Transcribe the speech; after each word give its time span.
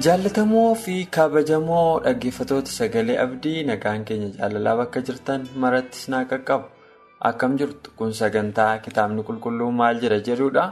Jaallatamoo 0.00 0.74
fi 0.82 1.04
kabajamoo 1.14 2.00
dhaggeeffatoota 2.04 2.70
sagalee 2.74 3.16
abdii 3.24 3.64
nagaan 3.70 4.04
keenya 4.10 4.28
jaalalaa 4.38 4.76
bakka 4.80 5.02
jirtan 5.08 5.44
maratti 5.64 5.98
sinaa 6.02 6.20
qaqqabu. 6.30 6.64
Akkam 7.30 7.58
jirtu? 7.58 7.90
Kun 7.96 8.14
sagantaa 8.20 8.78
kitaabni 8.86 9.22
qulqulluu 9.28 9.70
maal 9.80 10.00
jedha 10.04 10.18
jedhudha 10.28 10.64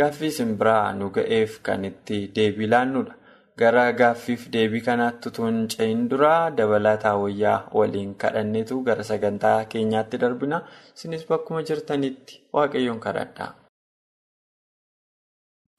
gaaffii 0.00 0.30
simbiraa 0.38 0.92
nu 1.00 1.10
ga'eef 1.10 1.58
kan 1.68 1.84
itti 1.90 2.20
deebii 2.36 2.68
laannudha 2.74 3.14
gara 3.62 3.84
gaaffiif 4.02 4.46
deebii 4.56 4.80
kanaatti 4.90 5.32
hin 5.38 5.62
ce'in 5.74 6.08
duraa 6.10 6.50
dabalataa 6.50 7.16
wayyaa 7.24 7.60
waliin 7.80 8.14
kadhanneetu 8.14 8.82
gara 8.90 9.02
sagantaa 9.12 9.64
keenyaatti 9.64 10.18
darbina. 10.26 10.62
Isinis 10.96 11.26
bakkuma 11.28 11.62
jirtanitti 11.62 12.40
waaqayyoon 12.52 13.00
kadhadhaa. 13.00 13.54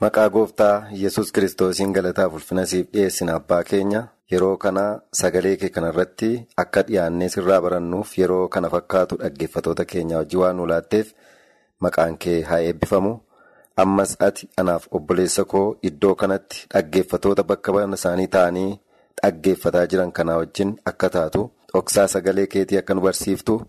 Maqaa 0.04 0.30
gooftaa 0.34 0.76
yesus 1.04 1.32
kiristoosiin 1.36 1.94
galataaf 1.96 2.34
ulfina 2.38 2.64
siif 2.72 2.88
dhiyeessina 2.94 3.34
abbaa 3.40 3.64
keenya 3.70 4.02
yeroo 4.34 4.58
kana 4.66 4.84
sagalee 5.22 5.56
kee 5.64 5.70
kanarratti 5.78 6.30
akka 6.64 6.84
dhiyaannee 6.90 7.30
sirraa 7.34 7.58
barannuuf 7.66 8.14
yeroo 8.20 8.46
kana 8.56 8.70
fakkaatu 8.76 9.18
dhaggeeffatoota 9.24 9.86
keenya 9.94 10.18
wajjin 10.22 10.40
waan 10.44 10.58
nu 10.62 10.68
laatteef 10.72 11.12
maqaan 11.88 12.16
kee 12.26 12.38
haa 12.52 12.62
eebbifamu 12.70 13.12
ammas 13.86 14.16
ati 14.30 14.50
anaaf 14.64 14.88
obboleessa 15.00 15.44
koo 15.56 15.66
iddoo 15.92 16.16
kanatti 16.24 16.64
dhaggeeffatoota 16.76 17.44
bakka 17.52 17.76
isaanii 18.00 18.28
ta'anii 18.38 18.72
dhaggeeffataa 19.22 19.86
jiran 19.94 20.12
kanaa 20.22 20.38
wajjin 20.44 20.76
akka 20.94 21.10
taatu 21.20 21.46
dhoksaa 21.74 22.08
sagalee 22.16 22.48
keetii 22.56 22.78
akka 22.84 22.94
nu 23.00 23.02
barsiiftu 23.10 23.60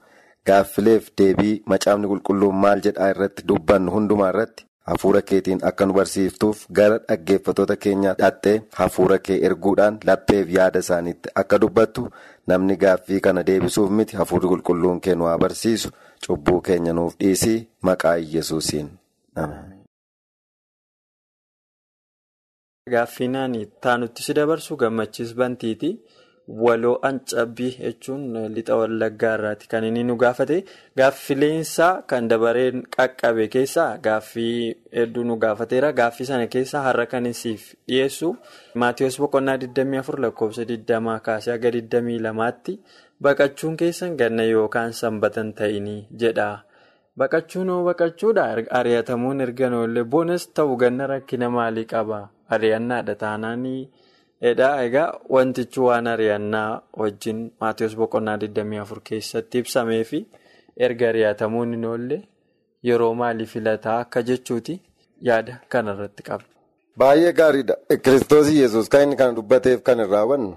gaaffileef 0.46 1.10
deebii 1.18 1.54
macaafni 1.74 2.06
qulqulluun 2.14 2.56
maal 2.64 2.80
jedhaa 2.88 3.10
irratti 3.14 3.42
dubbannu 3.48 3.92
hundumaa 3.98 4.28
irratti. 4.34 4.64
Hafuura 4.90 5.20
keetiin 5.30 5.60
akka 5.68 5.86
nu 5.86 5.94
barsiiftuuf 5.96 6.62
gara 6.78 6.98
dhaggeeffatoota 7.08 7.76
keenyaa 7.84 8.14
dhattee 8.20 8.54
hafuura 8.78 9.18
kee 9.26 9.36
erguudhaan 9.48 9.98
lapheef 10.10 10.48
yaada 10.56 10.82
isaaniitti 10.84 11.32
akka 11.42 11.58
dubbattu 11.64 12.04
namni 12.52 12.76
gaaffii 12.84 13.20
kana 13.26 13.44
deebisuuf 13.50 13.90
miti 13.98 14.16
hafuurri 14.20 14.48
qulqulluun 14.52 15.00
kee 15.06 15.14
nu 15.20 15.28
haa 15.30 15.38
barsiisu 15.44 15.92
cubbuu 16.26 16.60
keenya 16.70 16.92
nuuf 17.00 17.14
dhiisii 17.20 17.58
maqaa 17.90 18.16
yesuusiin. 18.34 18.88
Gaaffiinaan 22.90 23.54
taanutti 23.86 24.22
si 24.26 24.34
dabarsu 24.38 24.76
gammachiis 24.76 25.34
bantiiti. 25.42 25.90
Waloo 26.50 26.98
Ancabbii 27.08 27.76
jechuun 27.78 28.34
lixa 28.54 28.74
wallaggaa 28.76 29.34
irraati. 29.38 29.68
Kan 29.70 29.84
inni 29.84 30.02
nu 30.04 30.16
gaafate 30.18 30.64
gaaffileensaa 30.98 32.02
kan 32.10 32.26
dabareen 32.30 32.82
qaqqabe 32.96 33.46
keessaa 33.54 33.98
gaaffii 34.06 34.74
hedduu 34.98 35.24
nu 35.24 35.36
gaafateera. 35.44 35.92
Gaaffii 35.92 36.26
sana 36.26 36.46
keessaa 36.54 36.82
har'a 36.88 37.06
kan 37.06 37.28
siif 37.42 37.74
dhiyeessu 37.88 38.32
maatiyoos 38.74 39.20
boqonnaa 39.22 39.56
24 39.66 40.18
lakkoofsa 40.26 40.64
20 40.72 41.20
kaasee 41.28 41.52
haga 41.54 41.70
22tti 41.76 42.78
baqachuun 43.22 43.76
keessan 43.76 44.16
ganna 44.16 44.42
yookaan 44.50 44.92
sanbatan 44.92 45.52
ta'inii 45.54 46.06
jedha. 46.24 46.50
Baqachuun 47.18 47.68
hoo 47.70 47.84
baqachuudha. 47.84 48.44
Ari'atamuun 48.80 49.40
erga 49.46 49.70
noollee 49.70 50.04
bonas 50.04 50.48
ta'u 50.54 50.76
ganna 50.76 51.06
rakkina 51.06 51.50
maalii 51.50 51.86
qaba? 51.86 52.20
Ari'annaadha. 52.50 53.14
Taanaanii. 53.14 53.90
Edhaa 54.48 54.82
egaa 54.86 55.08
wantichi 55.34 55.80
waan 55.86 56.06
ari'annaa 56.12 56.70
wajjin 57.00 57.40
maatiyoos 57.60 57.94
boqonnaa 58.00 58.36
24 58.44 59.00
keessatti 59.08 59.58
ibsamee 59.62 60.04
fi 60.10 60.20
erga 60.86 61.08
ari'atamuun 61.12 61.72
hin 61.76 61.84
oolle 61.90 62.18
yeroo 62.88 63.10
maalii 63.20 63.46
filataa 63.54 63.96
akka 64.04 64.22
jechuuti 64.30 64.74
yaada 65.28 65.54
kanarratti 65.74 66.22
qaba. 66.28 66.44
Baay'ee 67.00 67.32
gaariidha. 67.40 67.74
Kiristoos 68.04 68.48
Iyyasuus 68.54 68.88
kan 68.92 69.02
inni 69.06 69.16
kana 69.20 69.32
dubbateef 69.38 69.82
kan 69.88 70.00
irraa 70.06 70.22
hubannu 70.24 70.54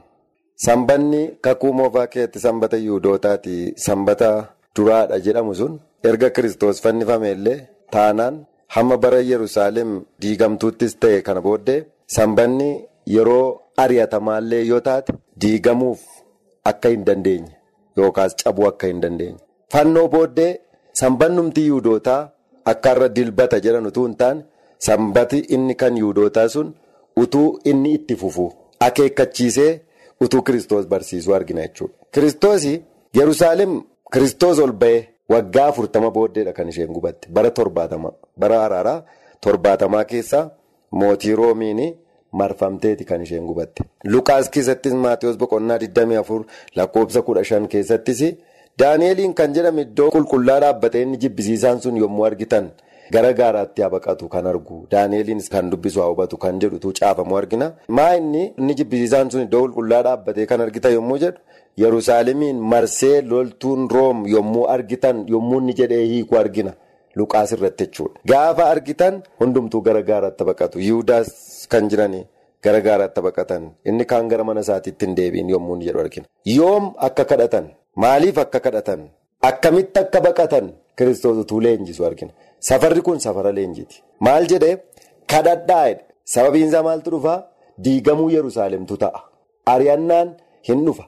sanbanni 0.67 1.21
kakuu 1.47 1.73
moofaa 1.79 2.07
keessatti 2.13 2.39
sanbata 2.45 2.77
yihudootaatii 2.85 3.73
sanbata 3.87 4.29
duraadha 4.75 5.19
jedhamu 5.25 5.55
sun 5.59 5.73
erga 6.09 6.29
Kiristoos 6.35 6.81
fannifame 6.85 7.31
illee 7.35 7.59
taanaan 7.97 8.35
hamma 8.75 8.97
bara 9.03 9.19
Yerusaalem 9.33 9.91
diigamtuuttis 10.21 10.95
ta'e 11.01 11.21
kana 11.27 11.41
booddee 11.47 11.79
sanbanni 12.17 12.69
yeroo. 13.05 13.59
Ari'atamaallee 13.83 14.63
yoo 14.67 14.79
taate 14.87 15.13
diigamuuf 15.41 15.99
akka 16.71 16.89
hin 16.89 17.05
dandeenye 17.05 17.53
yookaas 17.97 18.35
cabuu 18.41 18.67
akka 18.67 18.87
hin 18.87 18.99
dandeenye. 19.01 19.37
Fannoo 19.73 20.07
booddee 20.15 20.51
sanbannumti 20.99 21.63
yuudootaa 21.67 22.19
akka 22.71 22.91
irra 22.95 23.07
dilbata 23.15 23.59
jedhan 23.65 23.85
utuu 23.91 24.03
hin 24.07 24.15
taane 24.19 24.43
sanbati 24.87 25.39
inni 25.57 25.75
kan 25.75 25.97
yuudootaa 26.01 26.47
sun 26.55 26.69
utuu 27.23 27.47
inni 27.71 27.93
itti 27.99 28.15
fufu 28.21 28.45
akeekkachiisee 28.89 29.71
utuu 30.21 30.41
kiristoos 30.41 30.85
barsiisuu 30.93 31.33
argina 31.39 31.61
jechuudha. 31.67 31.93
Kiristoos 32.11 32.63
Yerusaalem 33.17 33.81
kiristoos 34.13 34.59
ol 34.59 34.71
ba'ee 34.85 35.01
waggaa 35.29 35.67
afurtama 35.73 36.11
booddeedha 36.11 36.53
kan 36.53 36.69
isheen 36.69 36.93
gubatte 36.93 37.27
bara 37.39 37.51
torbaatama 37.51 38.11
bara 38.39 38.63
araaraa 38.65 39.03
torbaatamaa 39.41 40.03
keessaa 40.05 40.45
mootii 40.91 41.35
roomiini. 41.41 41.87
Marfamteeti 42.41 43.05
kan 43.09 43.21
isheen 43.25 43.45
gubatte. 43.49 43.83
Lukaas 44.13 44.49
keessattis 44.49 44.93
Maatiyoos 44.93 45.37
boqonnaa 45.37 45.77
24 45.77 46.43
lakkoofsa 46.75 47.21
15 47.21 47.67
keessattis 47.75 48.23
Daani'eliin 48.79 49.33
kan 49.39 49.53
jedhame 49.55 49.81
iddoo 49.85 50.09
qulqullaa 50.15 50.59
dhaabbatee 50.63 51.01
inni 51.05 51.17
jibbisiisaan 51.23 51.81
sun 51.81 51.97
yommuu 52.03 52.25
argitan 52.25 52.69
gara 53.13 53.31
gaaraatti 53.39 53.81
haa 53.83 53.89
baqatu 53.95 54.27
kan 54.35 54.45
argu 54.51 54.77
Daani'eliinis 54.91 55.49
kan 55.55 55.69
dubbisu 55.71 56.01
haa 56.01 56.07
hubatu 56.13 56.37
kan 56.37 56.59
jedhutu 56.61 56.93
caafamu 56.99 57.37
argina. 57.37 57.67
Maa 57.87 58.15
inni 58.21 58.43
inni 58.57 58.73
jibbisiisaan 58.79 59.29
sun 59.31 59.41
iddoo 59.45 59.61
qulqullaa 59.67 60.01
dhaabbatee 60.07 60.45
kan 60.51 60.61
argitan 60.61 60.93
yommuu 60.93 61.17
jedhu 61.25 61.39
Yerusaalemiin 61.83 62.57
marsee 62.71 63.21
loltuun 63.21 63.87
room 63.93 64.25
yommuu 64.35 64.65
argitan 64.77 65.25
yommuu 65.35 65.59
inni 65.61 65.73
jedhee 65.79 66.05
hiiku 66.05 66.37
argina. 66.43 66.73
Luqaas 67.15 67.51
irratti 67.55 67.85
jechuudha. 67.87 68.19
Gaafa 68.31 68.63
argitan 68.73 69.23
hundumtuu 69.39 69.81
gara 69.87 70.01
gaaraatti 70.09 70.43
baqatu. 70.49 70.79
Yihudaas 70.87 71.29
kan 71.71 71.89
jiranii 71.89 72.23
gara 72.63 72.79
gaaraatti 72.87 73.21
baqatan. 73.27 73.63
Inni 73.89 74.05
kaan 74.11 74.29
gara 74.31 74.43
mana 74.43 74.61
isaatiitti 74.65 75.05
hin 75.05 75.15
deebiin 75.19 75.49
yommuu 75.55 75.77
jedhu 75.87 75.99
argina. 76.05 76.25
Yoom 76.57 76.93
akka 77.07 77.25
kadhatan? 77.31 77.65
Maaliif 78.03 78.37
akka 78.45 78.59
kadhatan? 78.65 79.09
Akkamitti 79.49 79.99
akka 79.99 80.19
baqatan? 80.27 80.65
Kiristoos 80.97 81.37
utuu 81.43 81.59
leenjisu 81.65 82.05
argina. 82.05 82.31
Safarri 82.59 83.01
kun 83.01 83.19
safara 83.19 83.51
leenjiiti. 83.57 84.03
Maal 84.19 84.45
jedhee? 84.51 84.75
Kadhadhaa. 85.27 85.95
Sababiin 86.33 86.67
isaa 86.67 86.83
maaltu 86.83 87.11
dhufaa? 87.11 87.39
Diigamuu 87.83 88.29
Yerusaalemtu 88.37 88.97
ta'a. 89.03 89.19
Ari'annaan 89.73 90.29
hin 90.67 90.85
dhufa. 90.85 91.05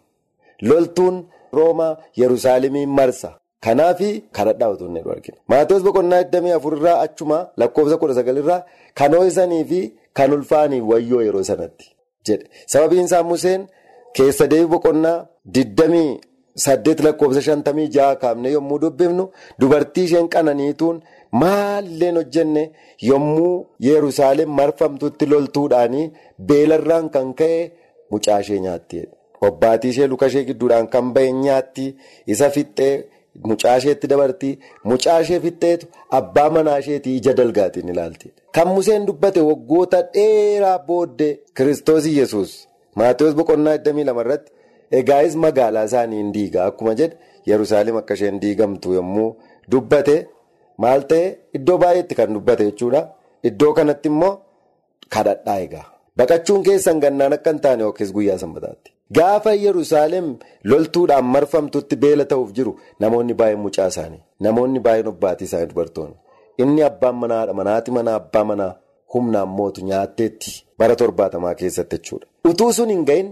Loltuun 0.69 1.15
Roomaa 1.53 1.97
Yerusaalemiin 2.21 2.89
marsa. 2.89 3.29
Kanaafi 3.65 4.09
kadhadhaa 4.37 4.69
utuu 4.73 4.87
inni 4.89 5.01
argina. 5.15 5.37
Maatiyoos 5.51 5.83
boqonnaa 5.87 6.21
24 6.23 6.77
irraa 6.77 6.97
achuma 7.05 7.37
lakkoofsa 7.61 7.95
19 7.95 8.39
irraa 8.41 8.61
kan 8.99 9.11
ho'isanii 9.17 9.63
fi 9.71 9.79
kan 10.17 10.33
ulfaanii 10.37 10.81
wayyoo 10.91 11.21
yeroo 11.27 11.43
sanatti 11.49 11.85
jedhe. 12.27 12.45
Sababiin 12.71 13.05
isaa 13.09 13.23
Museen 13.31 13.61
keessa 14.15 14.47
deebii 14.51 14.71
boqonnaa 14.73 15.17
28 15.57 17.03
lakkoofsa 17.07 17.41
56 17.55 18.15
kaafne 18.21 18.49
yommuu 18.55 18.79
dubbifnu 18.83 19.25
dubartii 19.59 20.03
isheen 20.09 20.29
qananiituun 20.35 21.01
maalleen 21.41 22.15
hojjenne 22.21 22.63
yommuu 23.09 23.55
Yerusaalem 23.89 24.49
marfamtutti 24.59 25.25
loltuudhaanii 25.31 26.05
beelarraan 26.47 27.09
kan 27.17 27.33
ka'e 27.39 27.59
mucaa 28.11 28.39
ishee 28.45 28.59
nyaatti. 28.67 29.03
Obbaatii 29.47 29.89
ishee 29.93 30.07
luka 30.13 30.25
ishee 30.31 30.43
gidduudhaan 30.49 30.87
kan 30.93 31.05
bahe 31.17 31.31
nyaatti 31.43 31.85
isa 32.27 32.49
fixxee. 32.57 32.93
Mucaa 33.43 33.77
isheetti 33.77 34.07
dabartii. 34.07 34.59
Mucaa 34.83 35.19
ishee 35.21 35.39
fixxeetu 35.45 35.87
abbaa 36.19 36.49
manaa 36.49 36.77
isheetii 36.83 37.15
ija 37.17 37.33
dalgaatiin 37.37 37.89
ilaalti. 37.93 38.31
Kan 38.55 38.67
Museen 38.67 39.05
dubbate 39.07 39.41
waggoota 39.49 40.01
dheeraa 40.13 40.77
booddee 40.87 41.39
Kiristoos 41.57 42.05
Iyyasuus 42.05 42.53
Maatiyoos 42.95 43.35
boqonnaa 43.35 43.75
22 43.77 44.21
irratti 44.21 44.51
egaayis 44.99 45.35
magaalaa 45.45 45.83
isaanii 45.89 46.17
hin 46.21 46.31
diigaa 46.37 46.65
akkuma 46.71 46.93
jedhe 47.01 47.17
yerusaalem 47.51 47.97
akka 48.01 48.13
isheen 48.19 48.39
diigamtu 48.41 48.93
yommuu 48.93 49.29
dubbate. 49.71 50.15
Maal 50.77 51.01
ta'e? 51.11 51.27
Iddoo 51.59 51.77
baay'eetti 51.83 52.15
kan 52.15 52.33
dubbate 52.33 52.63
jechuudha. 52.71 53.01
Iddoo 53.43 53.73
kanatti 53.73 54.09
immoo 54.13 54.33
kadhadhaa 55.09 55.59
egaa. 55.67 55.85
Baqachuun 56.17 56.63
keessan 56.63 56.99
gannaan 57.03 57.33
akka 57.37 57.49
hin 57.53 57.59
taane 57.65 57.83
yookiis 57.83 58.11
guyyaa 58.15 58.37
sanbataatti. 58.43 58.91
Gaafa 59.11 59.53
Yerusaalem 59.53 60.35
loltuudhaan 60.63 61.25
marfamtutti 61.33 61.95
beela 62.03 62.25
ta'uuf 62.25 62.51
jiru 62.57 62.71
namoonni 62.99 63.33
baay'een 63.39 63.59
mucaa 63.65 63.87
isaanii 63.93 64.21
namoonni 64.45 64.79
baay'een 64.87 65.07
obbaatii 65.13 65.45
isaanii 65.49 65.69
dubartoonni 65.71 66.15
inni 66.63 66.81
abbaan 66.89 67.15
manaadha 67.23 67.53
manaati 67.59 67.91
manaa 67.97 68.15
abbaa 68.21 68.43
manaa 68.51 68.73
humnaan 69.13 69.47
mootu 69.57 69.85
nyaatteetti 69.89 70.51
bara 70.79 70.95
torbaatamaa 71.01 71.53
keessatti 71.59 71.95
jechuudha. 71.97 72.25
Utuu 72.49 72.71
sun 72.77 72.89
hin 72.93 73.03
gahin 73.09 73.29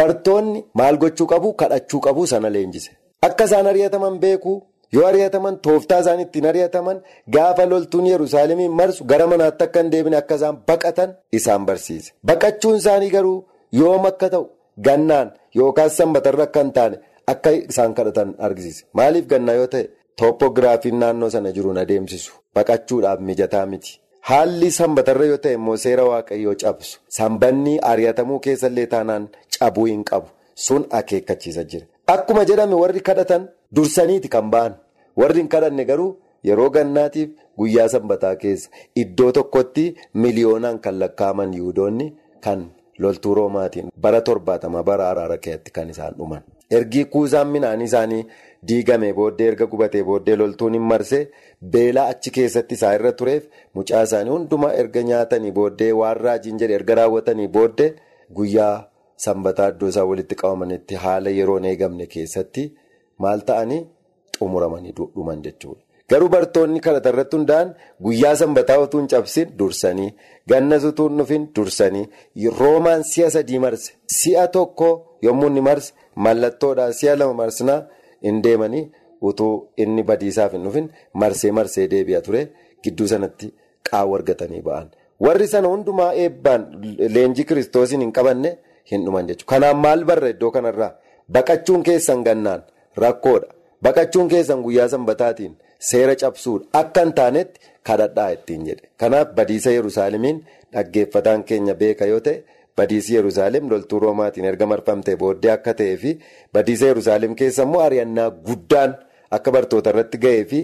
bartoonni 0.00 0.60
maal 0.80 0.96
gochuu 1.04 1.26
qabu 1.32 1.52
kadhachuu 1.62 2.00
qabu 2.06 2.26
sana 2.32 2.50
leenjise 2.56 2.90
akka 3.28 3.44
isaan 3.50 3.66
ari'ataman 3.72 4.18
beekuu 4.24 4.56
yoo 4.96 5.06
ari'ataman 5.12 5.56
tooftaa 5.68 6.00
isaan 6.04 6.20
ittiin 6.26 6.46
ari'ataman 6.50 7.00
gaafa 7.36 7.66
loltuun 7.70 8.06
Yerusaalemiin 8.12 8.72
marsu 8.80 9.04
gara 9.14 9.26
manaatti 9.32 9.64
akka 9.68 9.80
hin 9.82 9.90
deebine 9.96 10.16
akka 10.20 10.34
isaan 10.42 10.56
baqatan 10.72 11.10
isaan 11.40 11.62
barsiise 11.70 12.12
baqachuun 12.32 12.76
isaanii 12.82 13.10
garuu 13.16 13.38
yoom 13.80 14.06
akka 14.12 14.28
ta'u. 14.36 14.46
Gannaan 14.80 15.32
yookaan 15.56 15.90
sanbatarra 15.90 16.44
akka 16.48 16.60
hin 16.64 16.72
taane 16.78 16.96
akka 17.32 17.50
isaan 17.50 17.94
kadhatan 17.94 18.34
argisiise. 18.38 18.84
Maaliif 18.92 19.26
gannaa 19.26 19.54
yoo 19.60 19.66
ta'e? 19.74 19.88
Tooppogiraafiin 20.20 20.98
naannoo 21.00 21.30
sana 21.30 21.52
jiruun 21.56 21.78
adeemsisu. 21.78 22.32
Baqachuudhaaf 22.54 23.20
mijataa 23.30 23.66
miti. 23.72 24.00
Haalli 24.28 24.70
sanbatarra 24.78 25.24
yoo 25.32 25.38
ta'e 25.46 25.54
immoo 25.58 25.76
seera 25.84 26.04
waaqayyoo 26.10 26.54
cabsu. 26.62 27.00
Sanbanni 27.18 27.78
ari'atamuu 27.92 28.38
keessallee 28.46 28.86
taanaan 28.94 29.28
cabuu 29.58 29.84
hin 29.92 30.04
qabu. 30.10 30.28
Sun 30.54 30.86
akeekkachiisa 31.00 31.64
jira. 31.64 31.86
Akkuma 32.14 32.44
jedhame 32.50 32.74
warri 32.82 33.00
kadhatan 33.10 33.48
dursaniiti 33.76 34.28
kan 34.28 34.50
ba'an. 34.50 34.74
Warri 35.16 35.40
hin 35.40 35.48
kadhanne 35.54 35.84
garuu 35.90 36.16
yeroo 36.48 36.70
gannaatiif 36.70 37.30
guyyaa 37.58 37.88
sanbataa 37.88 38.36
keessa 38.42 38.70
iddoo 39.02 39.32
tokkotti 39.38 39.84
miliyoonaan 40.14 40.78
kan 40.80 40.98
lakkaa'aman 41.00 41.54
yihudoonni 41.58 42.12
kan. 42.44 42.66
Loltuu 43.04 43.34
roomaatiin 43.38 43.88
bara 44.06 44.20
torbaatama 44.28 44.82
bara 44.90 45.08
araara 45.12 45.38
keetti 45.46 45.70
kan 45.78 45.90
isaan 45.94 46.14
dhuman 46.18 46.42
ergi 46.78 47.04
kuusaan 47.14 47.48
midhaan 47.54 47.80
isaanii 47.86 48.22
diigame 48.68 49.12
booddee 49.18 49.48
erga 49.52 49.66
gubatee 49.72 50.02
booddee 50.08 50.36
loltuun 50.40 50.72
hin 50.78 50.82
marse 50.92 51.20
beelaa 51.76 52.06
achi 52.14 52.30
keessatti 52.38 52.74
isaa 52.80 52.94
irra 52.98 53.12
tureef 53.20 53.44
mucaa 53.78 54.02
isaanii 54.08 54.32
hundumaa 54.36 54.72
erga 54.82 55.02
nyaatanii 55.10 55.52
booddee 55.60 55.92
waan 56.00 56.16
raajiin 56.26 56.58
jedhe 56.64 56.74
erga 56.80 56.94
raawwatanii 57.00 57.48
booddee 57.58 57.90
guyyaa 58.40 58.74
sanbataa 59.26 59.68
iddoo 59.74 59.88
isaan 59.94 60.08
walitti 60.12 60.34
qabamanitti 60.42 60.94
haala 61.04 61.30
yeroon 61.40 61.64
eegamne 61.72 62.06
keessatti 62.14 62.64
maal 63.24 63.40
ta'anii 63.50 63.82
xumuramanii 64.38 64.92
dhuman 64.98 65.42
jechuudha. 65.44 65.82
Garuu 66.10 66.28
bartoonni 66.34 66.80
kadhata 66.86 67.08
irratti 67.12 67.36
hundaa'an 67.36 67.70
guyyaa 68.06 68.34
sanbataa 68.40 68.78
utuu 68.84 69.00
hin 69.00 69.08
cabsin 69.12 69.48
dursanii 69.58 70.10
gannas 70.52 70.84
utuu 70.90 71.08
hin 71.08 71.18
dhufin 71.20 71.46
dursanii 71.56 72.04
roomaan 72.60 73.02
si'a 73.12 73.30
sadii 73.36 73.58
marse 73.64 73.92
si'a 74.18 74.44
tokko 74.56 74.90
yommuu 75.28 75.48
inni 75.52 75.60
marse 75.68 75.92
mallattoodhaan 76.26 76.92
si'a 77.00 77.16
lama 77.22 77.34
marsinaa 77.40 77.80
hin 78.28 78.38
deemanii 78.44 78.84
utuu 79.32 79.50
inni 79.86 80.02
badiisaaf 80.12 80.52
hin 80.58 80.64
dhufin 80.68 80.88
marsee 81.24 81.52
marsee 81.58 81.88
deebi'a 81.96 82.20
ture 82.28 82.44
gidduu 82.84 83.08
sanatti 83.14 83.50
qaawwa 83.90 84.18
argatanii 84.20 84.62
ba'an. 84.70 84.86
Warri 85.24 85.48
sana 85.48 85.68
hundumaa 85.74 86.12
eebbaan 86.22 86.62
leenjii 87.18 87.44
kiristoosiin 87.50 88.00
hin 88.06 88.12
qabanne 88.12 88.56
hin 88.90 89.04
dhuman 89.04 89.26
jechuudha. 89.26 89.50
Kanaan 89.52 89.76
maal 89.84 90.04
barra 90.04 90.28
iddoo 90.34 90.50
kanarraa 90.56 90.92
baqachuun 91.32 91.82
keessan 91.82 92.22
gannaan 92.24 92.62
rakkoodha. 92.96 93.48
Baqachuun 93.82 94.28
keessan 94.28 94.62
guyyaa 94.62 94.88
sanbataatiin. 94.88 95.54
Seera 95.90 96.14
cabsuudha 96.22 96.66
akka 96.82 97.00
hin 97.06 97.12
taanetti 97.20 97.60
kadhadhaa 97.90 98.28
ittiin 98.36 98.62
jedhe 98.68 98.88
kanaaf 99.02 99.34
badiisa 99.40 99.70
yerusaalemiin 99.78 100.38
dhaggeeffataan 100.76 101.44
keenya 101.50 101.74
beeka 101.82 102.06
yoo 102.12 102.20
ta'e 102.28 102.38
badiisi 102.80 103.14
yerusaalem 103.18 103.68
loltuu 103.72 104.00
roomaatiin 104.04 104.44
erga 104.52 104.66
marfamtee 104.72 105.16
booddee 105.20 105.52
akka 105.58 105.74
ta'ee 105.82 105.96
fi 106.06 106.10
badiisa 106.58 106.86
yerusaalem 106.92 107.34
keessa 107.42 107.62
immoo 107.68 107.82
ari'annaa 107.84 108.30
guddaan 108.48 108.96
akka 109.38 109.50
bartoota 109.56 109.90
irratti 109.94 110.18
ga'ee 110.24 110.44
fi 110.52 110.60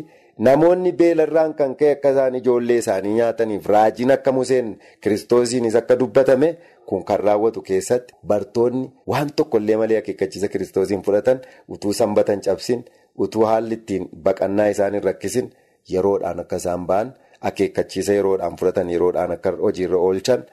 namoonni 0.48 0.92
beelarraan 1.00 1.54
kan 1.60 1.76
ka'e 1.82 1.92
akka 1.96 2.10
isaan 2.16 2.34
ijoollee 2.40 2.78
isaanii 2.82 3.14
nyaataniif 3.20 3.66
raajiin 3.74 4.10
akka 4.16 4.32
museen 4.38 4.72
kiristoosiinis 5.06 5.74
akka 5.82 5.96
dubbatame 6.02 6.50
kun 6.92 7.04
kan 7.10 7.20
raawwatu 7.28 7.62
keessatti 7.68 8.14
bartoonni 8.32 8.86
waan 9.14 9.30
tokkollee 9.36 9.76
malee 9.84 9.98
akeekkachiisa 10.02 10.48
kiristoosiin 10.56 11.02
fudhatan 11.06 11.40
utuu 11.68 11.92
sanbatan 12.00 12.40
cabsin. 12.48 12.84
Utuu 13.18 13.44
haalli 13.44 13.74
ittiin 13.74 14.08
baqannaa 14.24 14.68
isaan 14.74 14.94
hin 14.94 15.04
rakkisin 15.04 15.52
yeroodhaan 15.92 16.40
akka 16.40 16.56
isaan 16.62 16.86
ba'an 16.86 17.12
akeekkachiisa 17.48 18.12
yeroodhaan 18.18 18.56
fudhatan 18.58 18.90
yeroodhaan 18.94 19.32
akka 19.36 19.52
hojiirra 19.62 19.98
oolchan 19.98 20.44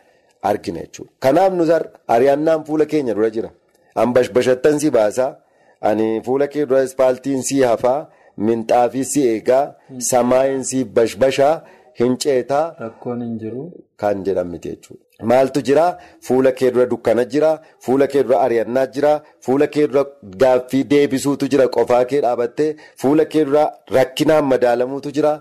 argina 0.42 0.80
jechuudha. 0.86 1.12
Kanaaf 1.20 1.54
nus 1.54 1.70
ari'annaan 2.08 2.64
fuula 2.66 2.86
keenya 2.86 3.16
dura 3.16 3.30
jira. 3.30 3.50
An 3.96 4.14
bashbashattan 4.14 4.80
si 4.80 4.90
baasaa, 4.92 5.36
ani 5.82 6.22
fuula 6.26 6.48
kee 6.48 6.66
dura 6.70 6.84
ispaaltiin 6.84 7.44
si 7.44 7.62
hafaa, 7.62 8.10
minxaafii 8.38 9.04
si 9.06 9.28
eegaa, 9.28 9.76
samaayin 10.00 10.64
si 10.64 10.84
bashbashaa, 10.86 11.62
hin 12.00 12.18
ceetaa. 12.24 12.66
Rakkoon 12.84 13.22
hin 13.26 13.36
jiru. 13.44 13.64
Kan 14.02 14.24
jedhamti 14.28 14.60
jechuudha. 14.66 15.04
Maaltu 15.30 15.62
jira 15.68 15.86
fuula 16.28 16.52
kee 16.60 16.72
dura 16.74 16.86
dukkana 16.92 17.24
jira 17.34 17.52
fuula 17.86 18.08
kee 18.12 18.24
dura 18.28 18.38
ari'annaa 18.46 18.86
jira 18.96 19.12
fuula 19.46 19.68
kee 19.74 19.88
dura 19.94 20.04
gaaffii 20.44 20.84
deebisuutu 20.92 21.50
jira 21.54 21.66
qofaa 21.76 22.04
kee 22.12 22.22
dhaabattee 22.26 22.68
fuula 23.02 23.26
kee 23.34 23.44
dura 23.50 23.64
rakkinaan 23.96 24.46
madaalamuutu 24.52 25.12
jira 25.18 25.34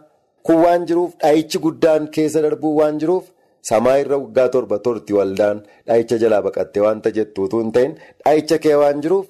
kun 0.48 0.56
waan 0.64 0.86
jiruuf 0.88 1.12
dhahichi 1.22 1.58
guddaan 1.66 2.08
keessa 2.16 2.42
darbuu 2.46 2.72
waan 2.80 2.98
jiruuf 3.02 3.24
samaa 3.70 3.94
irra 4.02 4.16
waggaa 4.22 4.48
torba 4.56 4.78
torti 4.86 5.12
waldaan 5.18 5.62
dhahicha 5.86 6.18
jalaa 6.24 6.42
baqattee 6.46 6.82
waanta 6.86 7.10
jettuutu 7.20 7.60
hin 7.62 7.70
ta'in 7.76 7.94
dhahicha 8.24 8.58
kee 8.64 8.74
waan 8.82 9.00
jiruuf 9.06 9.26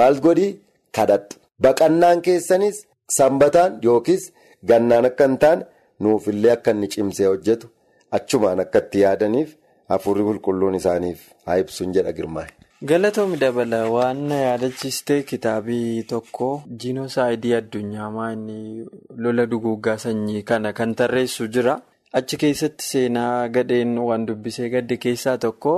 maal 0.00 0.18
godhii 0.26 0.50
kadhadhu 0.98 1.38
baqannaan 1.68 2.20
keessanis 2.26 2.82
sanbataan 3.18 3.78
yookiis 3.88 4.24
gannaan 4.72 5.04
akka 5.10 5.24
hin 5.30 5.38
taane 5.46 5.62
nuufillee 6.00 6.52
akka 6.56 6.70
inni 6.76 6.88
cimsee 6.88 7.26
hojjetu 7.26 7.68
achumaan 8.10 8.60
akka 8.60 8.82
yaadaniif. 9.04 9.56
Hafuurri 9.88 10.22
qulqulluun 10.24 10.74
isaaniif 10.80 11.24
haa 11.46 11.56
ibsuun 11.62 11.90
jedha 11.92 12.12
girmaa'e. 12.18 12.48
Galatoomii 12.90 13.36
dabala 13.40 13.80
waan 13.94 14.30
yaadachiistee 14.30 15.22
kitaabii 15.30 16.02
tokko 16.12 16.48
jiinosaayidii 16.84 17.52
addunyaa 17.58 18.30
inni 18.32 18.86
lola 19.16 19.46
duguuggaa 19.46 19.96
sanyii 19.98 20.42
kana 20.42 20.72
kan 20.72 20.94
tarreessu 20.94 21.48
jira. 21.48 21.76
Achi 22.12 22.36
keessatti 22.36 22.84
seenaa 22.88 23.48
gadheen 23.48 23.98
waan 23.98 24.26
dubbisee 24.26 24.68
gadde 24.76 24.96
keessaa 25.04 25.38
tokko 25.38 25.74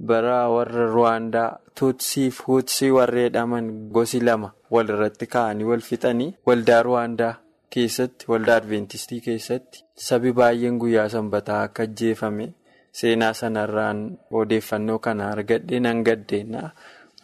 bara 0.00 0.48
warra 0.50 0.86
Ruwaandaa 0.94 1.58
Tuutsii 1.78 2.30
fi 2.30 2.42
Huutsii 2.46 2.90
warra 2.90 3.20
jedhaman 3.26 3.70
gosi 3.96 4.20
lama 4.20 4.52
walirratti 4.70 5.26
ka'anii 5.26 5.64
wal 5.70 5.80
fixanii 5.88 6.34
waldaa 6.46 6.82
Ruwaandaa 6.88 7.34
keessatti 7.76 8.26
waldaa 8.32 8.56
Adventistii 8.62 9.20
keessatti 9.28 9.84
sabi 10.08 10.32
baay'een 10.40 10.78
guyyaa 10.82 11.08
sanbataa 11.14 11.62
akka 11.68 11.82
ajjeefame. 11.88 12.48
Seenaa 13.00 13.32
sanarraan 13.42 14.00
odeeffannoo 14.40 14.98
kana 15.04 15.28
argadhee 15.34 15.80
nan 15.84 16.02
gaddeenna 16.08 16.62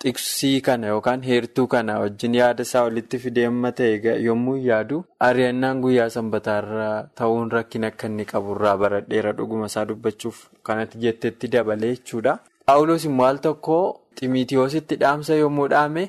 xiqsii 0.04 0.60
kana 0.66 0.86
yookaan 0.92 1.22
heertuu 1.28 1.66
kana 1.74 1.98
wajjin 2.02 2.34
yaada 2.38 2.62
isaa 2.68 2.82
walitti 2.86 3.18
fidee 3.24 3.46
amma 3.50 3.72
ta'e 3.80 4.14
yommuu 4.26 4.54
yaadu 4.66 5.00
ari'annaan 5.28 5.80
guyyaa 5.84 6.08
sanbataarra 6.16 6.86
ta'uun 7.20 7.50
rakkina 7.56 7.86
akka 7.92 8.06
inni 8.12 8.24
qaburraa 8.32 8.76
baradheera 8.84 9.32
dhuguma 9.40 9.66
isaa 9.72 9.84
dubbachuuf 9.90 10.38
kanatti 10.70 10.98
jettetti 11.04 11.48
dabalee 11.56 11.90
jechuudha. 11.96 12.38
Paawuloos 12.66 13.04
immoo 13.10 13.26
al 13.32 13.36
tokko 13.48 13.76
ximiitiyoositti 14.20 14.96
dhaamsa 15.04 15.34
yommuu 15.42 15.68
dhaame 15.74 16.08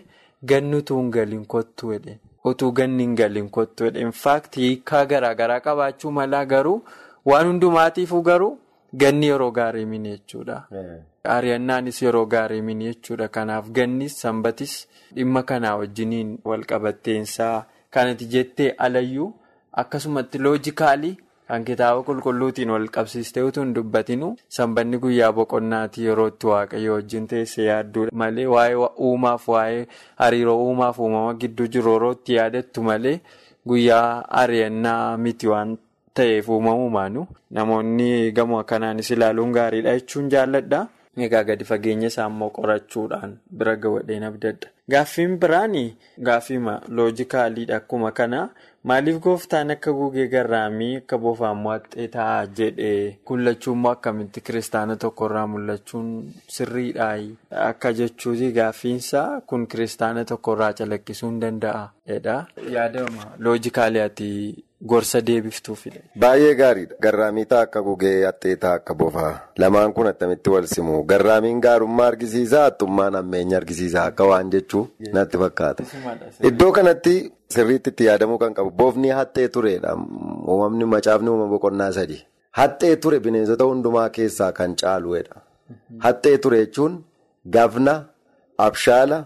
ganni 0.54 0.76
utuu 0.84 1.02
hin 1.02 1.12
galiin 1.18 1.46
kottu 1.56 1.92
jedhe 1.96 2.20
utuu 2.46 2.72
ganni 2.72 3.04
hin 3.04 3.16
galiin 3.16 3.50
kottu 3.50 3.84
jedhe 3.90 4.02
infaakti 4.08 4.62
hiikaa 4.66 5.06
garaagaraa 5.06 5.60
qabaachuu 5.68 6.12
malaa 6.12 6.46
garuu 6.46 6.82
waan 7.26 7.48
hundumaatiifuu 7.48 8.22
garuu. 8.32 8.58
Ganni 9.02 9.28
yeroo 9.28 9.52
gaarii 9.52 9.86
mini 9.86 10.10
jechuudha. 10.10 10.56
Ari'annaanis 11.34 12.02
yeroo 12.02 12.26
gaarii 12.26 12.62
mini 12.62 12.86
jechuudha. 12.86 13.28
Kanaaf 13.28 13.68
gannis 13.72 14.16
sanbatis 14.22 14.88
dhimma 15.16 15.44
kanaa 15.44 15.76
wajjiniin 15.82 16.32
walqabatteensaa 16.46 17.66
kanatti 17.92 18.26
jettee 18.26 18.70
alayyuu 18.86 19.28
akkasumatti 19.84 20.38
loojikaalii 20.46 21.18
kan 21.50 21.64
kitaaba 21.68 22.04
qulqulluutiin 22.08 22.70
wal 22.76 22.88
qabsiistee 22.96 23.44
utuu 23.50 23.64
hin 23.66 23.74
dubbatinu 23.78 24.30
sanbanni 24.58 24.98
guyyaa 25.04 25.32
boqonnaati 25.42 26.06
yeroo 26.08 26.28
itti 26.34 26.48
waaqayyo 26.54 26.94
wajjin 26.98 27.28
teessee 27.34 27.66
yaadduu 27.70 28.08
malee 28.24 28.46
waa'ee 28.56 28.76
uumaaf 29.10 29.48
waa'ee 29.56 29.84
hariiroo 30.24 30.58
uumaaf 30.70 31.00
uumama 31.06 31.34
gidduu 31.44 31.68
jiru 31.76 31.94
yeroo 31.98 32.12
itti 32.20 32.34
yaadattu 32.40 32.84
malee 32.90 33.20
guyyaa 33.68 34.08
ari'annaa 34.44 35.18
miti 35.28 35.48
waan. 35.54 35.78
ta'eef 36.18 36.48
uumamumaanu 36.54 37.22
namoonni 37.56 38.32
gamoo 38.38 38.58
akkanaanis 38.62 39.12
ilaaluun 39.16 39.52
gaariidha 39.58 39.94
jechuun 40.00 40.30
jaalladha 40.34 40.80
Egaa 41.26 41.44
gadi 41.50 41.66
fageenya 41.70 42.08
isaa 42.12 42.26
immoo 42.32 42.50
qorachuudhaan 42.56 43.32
bira 43.62 43.76
gawadheen 43.84 44.24
abdadda. 44.30 44.68
Gaaffiin 44.90 45.38
biraan 45.40 45.74
gaaffii 46.26 46.60
loojikaaliidha 46.98 47.76
akkuma 47.76 48.12
kana 48.12 48.50
maaliif 48.84 49.20
gooftaan 49.22 49.72
akka 49.72 49.92
gugee 49.94 50.28
garraamii 50.28 50.96
akka 50.98 51.18
bofaan 51.18 51.58
mo'axxee 51.64 52.08
ta'a 52.16 52.46
jedhee 52.60 53.18
kullachuu 53.26 53.74
immoo 53.74 53.92
akkamitti 53.92 54.42
kiristaana 54.42 54.96
tokkorraa 54.96 55.48
mul'achuun 55.48 56.08
sirriidha 56.56 57.10
akka 57.68 57.92
jechuuti 58.00 58.52
gaaffiinsaa 58.60 59.42
kun 59.48 59.68
kiristaana 59.68 60.26
tokkorraa 60.26 60.74
calaqqisuu 60.74 61.30
hin 61.30 61.42
danda'a. 61.42 61.86
Yaadama 62.76 63.24
loojikaaliyaati 63.38 64.66
gorsa 64.88 65.20
deebiftuufidha. 65.28 66.00
Baay'ee 66.20 66.56
gaariidha. 66.56 66.96
Garraamii 67.02 67.46
ta'a 67.46 67.62
akka 67.68 67.82
gugee 67.84 68.26
haxxee 68.26 68.56
ta'a 68.56 68.74
akka 68.80 68.94
bofaa. 68.96 69.34
Lamaan 69.58 69.94
kun 69.94 70.08
attamitti 70.08 70.50
wal 70.50 70.66
simu. 70.74 71.04
Garraamiin 71.04 71.60
gaarummaa 71.62 72.08
argisiisaa 72.08 72.64
hattummaan 72.64 73.14
hammeenya 73.20 73.58
argisiisaa 73.58 74.06
akka 74.12 74.24
waan 74.32 74.52
jechuu 74.84 75.14
natti 75.18 75.38
fakkaata. 75.44 75.84
Iddoo 76.50 76.72
kanatti 76.78 77.14
sirriitti 77.56 77.90
itti 77.94 78.04
yaadamuu 78.10 78.38
kan 78.44 78.54
qabu 78.58 78.72
bofni 78.82 79.10
haxxee 79.20 79.48
turedha. 79.56 79.96
Uumamni 80.52 80.86
macaafni 80.94 81.30
uumama 81.34 81.52
boqonnaa 81.56 81.92
sadi. 81.98 82.18
Haxxee 82.60 82.96
ture 83.04 83.20
bineensota 83.26 83.64
hundumaa 83.72 84.10
keessaa 84.16 84.52
kan 84.62 84.76
caaluudha. 84.82 85.36
Haxxee 86.06 86.38
ture 86.46 86.58
jechuun 86.66 86.94
gafna, 87.56 87.94
abshaala, 88.66 89.18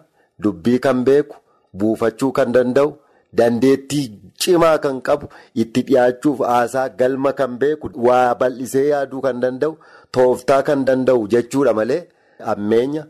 dubbii 0.43 0.79
kan 0.85 0.99
beeku, 1.07 1.35
buufachuu 1.77 2.31
kan 2.37 2.51
danda'u, 2.55 2.91
dandeettii 3.37 4.05
cimaa 4.43 4.77
kan 4.83 4.97
qabu, 5.07 5.27
itti 5.63 5.81
dhiyaachuuf 5.87 6.39
haasaa 6.51 6.89
galma 6.99 7.31
kan 7.39 7.57
beeku, 7.61 7.89
waa 8.07 8.35
bal'isee 8.41 8.87
yaaduu 8.89 9.21
kan 9.25 9.41
danda'u, 9.43 9.73
tooftaa 10.17 10.61
kan 10.67 10.85
danda'u 10.89 11.27
jechuudha 11.33 11.73
malee 11.79 12.01
hammeenya 12.49 13.03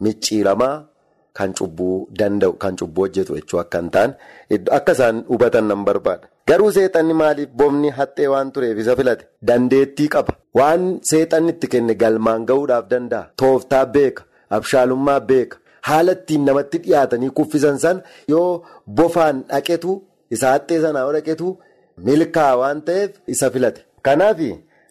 micciiramaa 0.00 0.76
kan 1.38 1.52
cubbuu 1.58 1.96
danda'u 2.18 2.52
kan 2.62 2.76
cubbuu 2.80 3.04
hojjetu 3.06 3.34
jechuu 3.38 3.58
akka 3.62 3.78
hin 3.82 3.90
taane 3.96 4.14
akka 4.78 4.92
isaan 4.96 5.24
hubatan 5.30 5.64
nan 5.70 5.84
barbaada. 5.88 6.28
Garuu 6.48 6.70
seexanni 6.76 7.14
maaliif 7.20 7.48
bofni 7.60 7.90
haxxee 7.98 8.26
waan 8.34 8.52
tureef 8.54 8.78
isa 8.82 8.96
filate 8.98 9.24
dandeettii 9.48 10.08
qaba. 10.14 10.32
Waan 10.58 10.82
seexanni 11.10 11.50
itti 11.54 11.66
kenne 11.74 11.94
galmaan 12.02 12.44
gahuudhaaf 12.50 12.88
danda'a. 12.90 13.30
Tooftaa 13.42 13.84
beeka, 13.94 14.22
abshaalummaa 14.56 15.20
beeka. 15.30 15.56
Haala 15.88 16.12
ittiin 16.18 16.44
namatti 16.48 16.78
dhiyaatanii 16.84 17.30
kuffisan 17.38 17.78
sana 17.78 18.02
yoo 18.32 18.62
bofaan 19.00 19.42
dhaqetu 19.50 19.96
isa 20.36 20.52
haxxee 20.54 20.80
sanaa 20.84 21.10
dhaqetu 21.16 21.56
milkaa 22.06 22.52
waan 22.60 22.80
ta'eef 22.86 23.10
isa 23.34 23.50
filate. 23.50 23.80
Kanaaf 24.06 24.38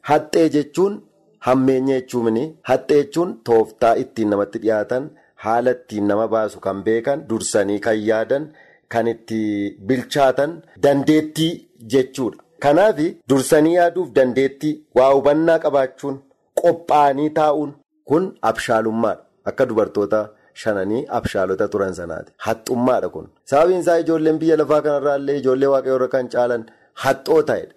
haxxee 0.09 0.49
jechuun 0.55 0.93
hammeenya 1.47 1.95
jechuun 1.99 2.37
haxxee 2.69 2.99
jechuun 3.03 3.33
tooftaa 3.49 3.93
ittiin 4.03 4.29
namatti 4.33 4.59
dhiyaatan 4.63 5.09
haala 5.45 5.71
ittiin 5.77 6.07
nama 6.11 6.27
baasu 6.35 6.59
kan 6.65 6.83
beekan 6.87 7.25
dursanii 7.29 7.79
kan 7.87 7.97
yaadan. 8.09 8.45
Kan 8.93 9.07
itti 9.07 9.39
bilchaatan 9.87 10.51
dandeettii 10.83 11.53
jechuudha. 11.93 12.37
Kanaaf 12.63 12.99
dursanii 13.29 13.75
yaaduuf 13.75 14.09
dandeettii 14.17 14.73
waa 14.97 15.11
hubannaa 15.13 15.59
qabaachuun 15.63 16.19
qophaa'anii 16.61 17.29
taa'uun 17.39 17.71
kun 18.09 18.23
abshaalummaadha. 18.49 19.21
Akka 19.49 19.65
dubartoota 19.69 20.19
shananii 20.61 21.05
abshaalota 21.19 21.67
turan 21.73 21.93
sanaati. 21.99 22.31
Haxxummaadha 22.45 23.09
kun. 23.15 23.25
Sababiin 23.51 23.79
isaa 23.85 23.97
ijoolleen 24.03 24.39
biyya 24.43 24.57
lafaa 24.61 24.81
kanarraa 24.87 25.15
illee 25.21 25.37
ijoollee 25.41 25.67
waaqayyoorra 25.73 26.07
kan 26.15 26.29
caalan 26.35 26.63
haxxoota'edha. 27.03 27.73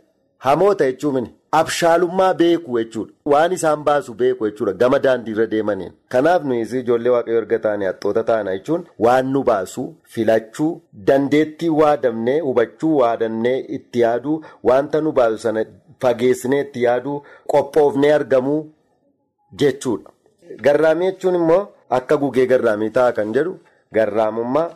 Hamoota 0.46 0.84
jechuun 0.90 1.28
abshaalummaa 1.52 2.34
beeku 2.34 2.78
jechuudha. 2.78 3.12
Waan 3.24 3.52
isaan 3.52 3.84
baasu 3.84 4.14
beeku 4.14 4.48
jechuudha. 4.48 4.72
Gama 4.72 4.98
daandiirra 4.98 5.46
deemaniin. 5.46 5.92
Kanaaf 6.08 6.42
nuyi 6.44 6.60
ijoollee 6.80 7.10
waaqayyoo 7.16 7.40
erga 7.42 7.58
taane 7.58 7.86
haxxoota 7.86 8.22
taana 8.30 8.56
jechuun 8.56 8.84
waan 8.98 9.26
nu 9.32 9.42
baasu 9.44 9.84
filachuu 10.14 10.70
dandeettii 11.10 11.68
waadamnee 11.80 12.40
hubachuu 12.40 12.96
waadannee 12.98 13.58
itti 13.78 14.00
yaaduu 14.00 14.42
wanta 14.70 15.00
nu 15.00 15.12
baasu 15.12 15.38
sana 15.38 15.64
fageessinee 16.00 16.60
itti 16.66 16.82
yaaduu 16.82 17.22
qophoofnee 17.52 18.12
argamuu 18.18 18.60
jechuudha. 19.52 20.10
Garraamii 20.62 21.10
jechuun 21.12 21.34
immoo 21.40 21.62
akka 22.00 22.16
gugee 22.16 22.46
garraamii 22.46 22.90
ta'a 22.90 23.12
kan 23.12 23.32
jedhu 23.38 23.58
garraamummaa 23.92 24.68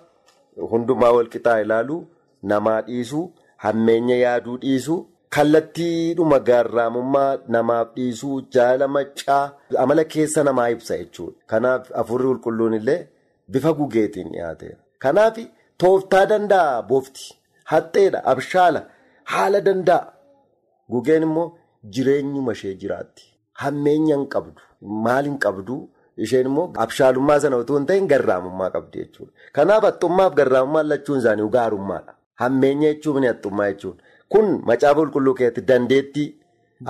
hundumaa 0.71 1.13
walqixaa 1.17 1.61
ilaaluu 1.61 2.03
namaa 2.43 2.81
dhiisuu 2.83 3.31
hammeenya 3.57 4.17
yaaduu 4.17 4.57
dhiisuu. 4.67 5.07
Kallattiidhuma 5.35 6.39
garraamummaa 6.49 7.39
namaaf 7.55 7.89
dhiisuu 7.97 8.39
jaala 8.55 8.89
maccaa 8.95 9.43
amala 9.83 10.05
keessa 10.15 10.43
namaa 10.49 10.69
ibsa 10.75 10.99
jechuudha. 11.03 11.37
Kanaaf 11.53 11.91
afurri 12.03 12.27
qulqulluun 12.31 12.75
illee 12.79 13.01
bifa 13.53 13.73
gugeetiin 13.79 14.33
dhiyaateera. 14.33 14.79
Kanaaf 15.05 15.37
tooftaa 15.79 16.25
danda'a 16.33 16.83
bofti. 16.91 17.25
Haxxeedha, 17.73 18.25
abshaala, 18.33 18.81
haala 19.33 19.61
danda'a. 19.69 20.13
Gugeen 20.93 21.23
immoo 21.29 21.47
jireenyuma 21.95 22.53
ishee 22.59 22.75
jiraatti. 22.83 23.25
Hammeenya 23.63 24.17
hin 24.17 24.27
qabdu. 24.35 24.61
Maal 25.07 25.25
hin 25.31 25.39
qabdu? 25.45 25.77
Isheen 26.27 26.47
immoo 26.53 26.69
abshaalummaa 26.85 27.41
sana 27.45 27.57
otoo 27.65 27.77
hin 27.79 27.87
ta'in 27.91 28.09
garraamummaa 28.15 28.71
qabdi 28.77 28.99
jechuudha. 29.05 29.33
Kanaaf 29.53 29.83
haxxummaaf 29.89 30.35
garraamummaan 30.41 30.89
lachuun 30.95 31.19
isaanii 31.23 31.49
gaarummaadha. 31.59 32.13
Hammeenya 32.43 32.93
jechuun 32.95 33.27
haxxummaa 33.31 33.71
jechuudha. 33.73 34.03
Kun 34.33 34.47
macaafa 34.71 35.01
qulqulluu 35.01 35.35
keessatti 35.41 35.63
dandeettii 35.73 36.29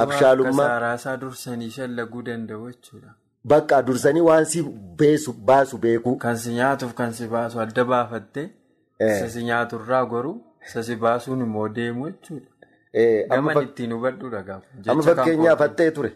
abshaalummaa. 0.05 0.53
Akka 0.67 0.69
saaraasaa 0.69 1.17
dursanii 1.25 1.71
shallaguu 1.77 2.23
danda'u 2.29 2.71
jechuudha. 2.71 3.15
Bakka 3.53 3.83
dursanii 3.89 4.21
waan 4.29 4.45
si 4.53 4.63
baasu 5.51 5.79
beeku. 5.85 6.17
Kan 6.25 6.37
si 6.45 6.51
nyaatuuf 6.59 6.95
kan 7.03 7.13
si 7.19 7.27
baasu 7.35 7.61
adda 7.67 7.85
baafattee. 7.93 8.49
Isa 9.09 9.29
si 9.35 9.43
nyaaturraa 9.51 10.05
goruu 10.15 10.37
isa 10.69 10.83
si 10.89 10.97
baasuun 11.05 11.41
immoo 11.47 11.69
deemu 11.69 12.11
jechuudha. 12.11 12.49
Nama 13.37 13.63
ittiin 13.63 13.93
hubadhuudha 13.97 14.43
gaafa. 14.43 14.67
Amma 14.89 15.03
fakkeenyaaf 15.11 15.59
haxxee 15.67 15.91
ture. 15.99 16.13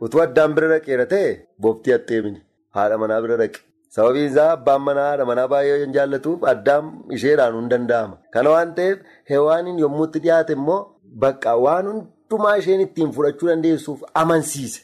Utuu 0.00 0.20
addaan 0.26 0.54
bira 0.58 0.68
dhaqeera 0.74 1.06
ta'e 1.14 1.32
booftii 1.66 1.92
haxxee 1.96 2.22
mini. 2.26 2.40
Haadha 2.78 2.98
manaa 3.04 3.20
bira 3.26 3.36
dhaqe. 3.42 3.60
Sababiin 3.96 4.26
isaa 4.30 4.50
abbaan 4.56 4.82
manaa 4.88 5.04
haadha 5.10 5.24
manaa 5.30 5.48
baay'ee 5.52 5.86
jaallatuuf 5.96 6.44
addaan 6.52 6.90
isheedhaan 7.18 7.54
hin 7.60 7.68
danda'ama. 7.72 8.16
Kana 8.34 8.50
waan 8.54 8.74
ta'eef 8.78 8.98
hewaaniin 9.30 9.78
yommuu 9.84 10.04
itti 10.08 10.18
dhiyaate 10.24 10.52
immoo 10.58 10.80
bakka 11.24 11.56
waan 11.66 11.86
hundumaa 11.92 12.56
isheen 12.62 12.80
ittiin 12.86 13.12
fudhachuu 13.18 13.48
dandeessuuf 13.52 14.02
amansiise. 14.22 14.80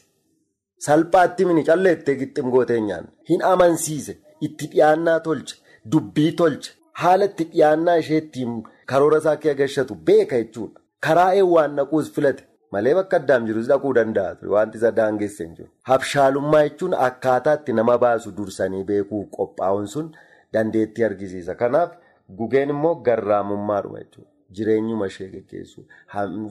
Salphaatti 0.85 1.45
mini 1.49 1.63
calleettee 1.69 2.15
gixxim 2.21 2.49
gootee 2.55 2.79
nyaanne. 2.87 3.09
Hin 3.29 3.43
amansiise. 3.51 4.17
Itti 4.47 4.67
dhiyaannaa 4.71 5.19
tolche. 5.27 5.55
Dubbii 5.91 6.31
tolche. 6.41 6.71
Haala 7.03 7.25
itti 7.31 7.43
dhiyaannaa 7.53 7.95
ishee 8.03 8.17
ittiin 8.23 8.57
karoora 8.91 9.17
isaa 9.23 9.37
agashatu 9.53 9.95
beeka 10.09 10.35
jechuudha. 10.41 10.79
Karaa 11.07 11.31
eewwaan 11.39 11.75
naquus 11.79 12.11
filate. 12.11 12.43
Malee 12.75 12.93
bakka 12.99 13.17
addaan 13.21 13.45
jirus 13.47 13.67
dhaquu 13.71 13.93
danda'a. 13.97 14.35
Wanti 14.55 14.77
isa 14.81 14.91
daangeesse 14.99 15.43
hin 15.43 15.55
jiru. 15.57 15.69
Habshaalummaa 15.89 16.63
jechuun 16.67 16.93
akkaataa 17.07 17.53
itti 17.59 17.73
nama 17.79 17.97
baasu 18.05 18.31
dursanii 18.37 18.83
beekuu 18.89 19.23
qophaa'uun 19.37 19.87
sun 19.93 20.07
dandeettii 20.53 21.05
argisiisa. 21.09 21.55
Kanaaf 21.61 21.91
gugeen 22.39 22.69
immoo 22.75 22.95
garraamummaadhuma 23.09 23.99
jechuudha. 24.03 24.29
Jireenyuma 24.57 25.07
ishee 25.11 25.27
geggeessuu 25.35 25.85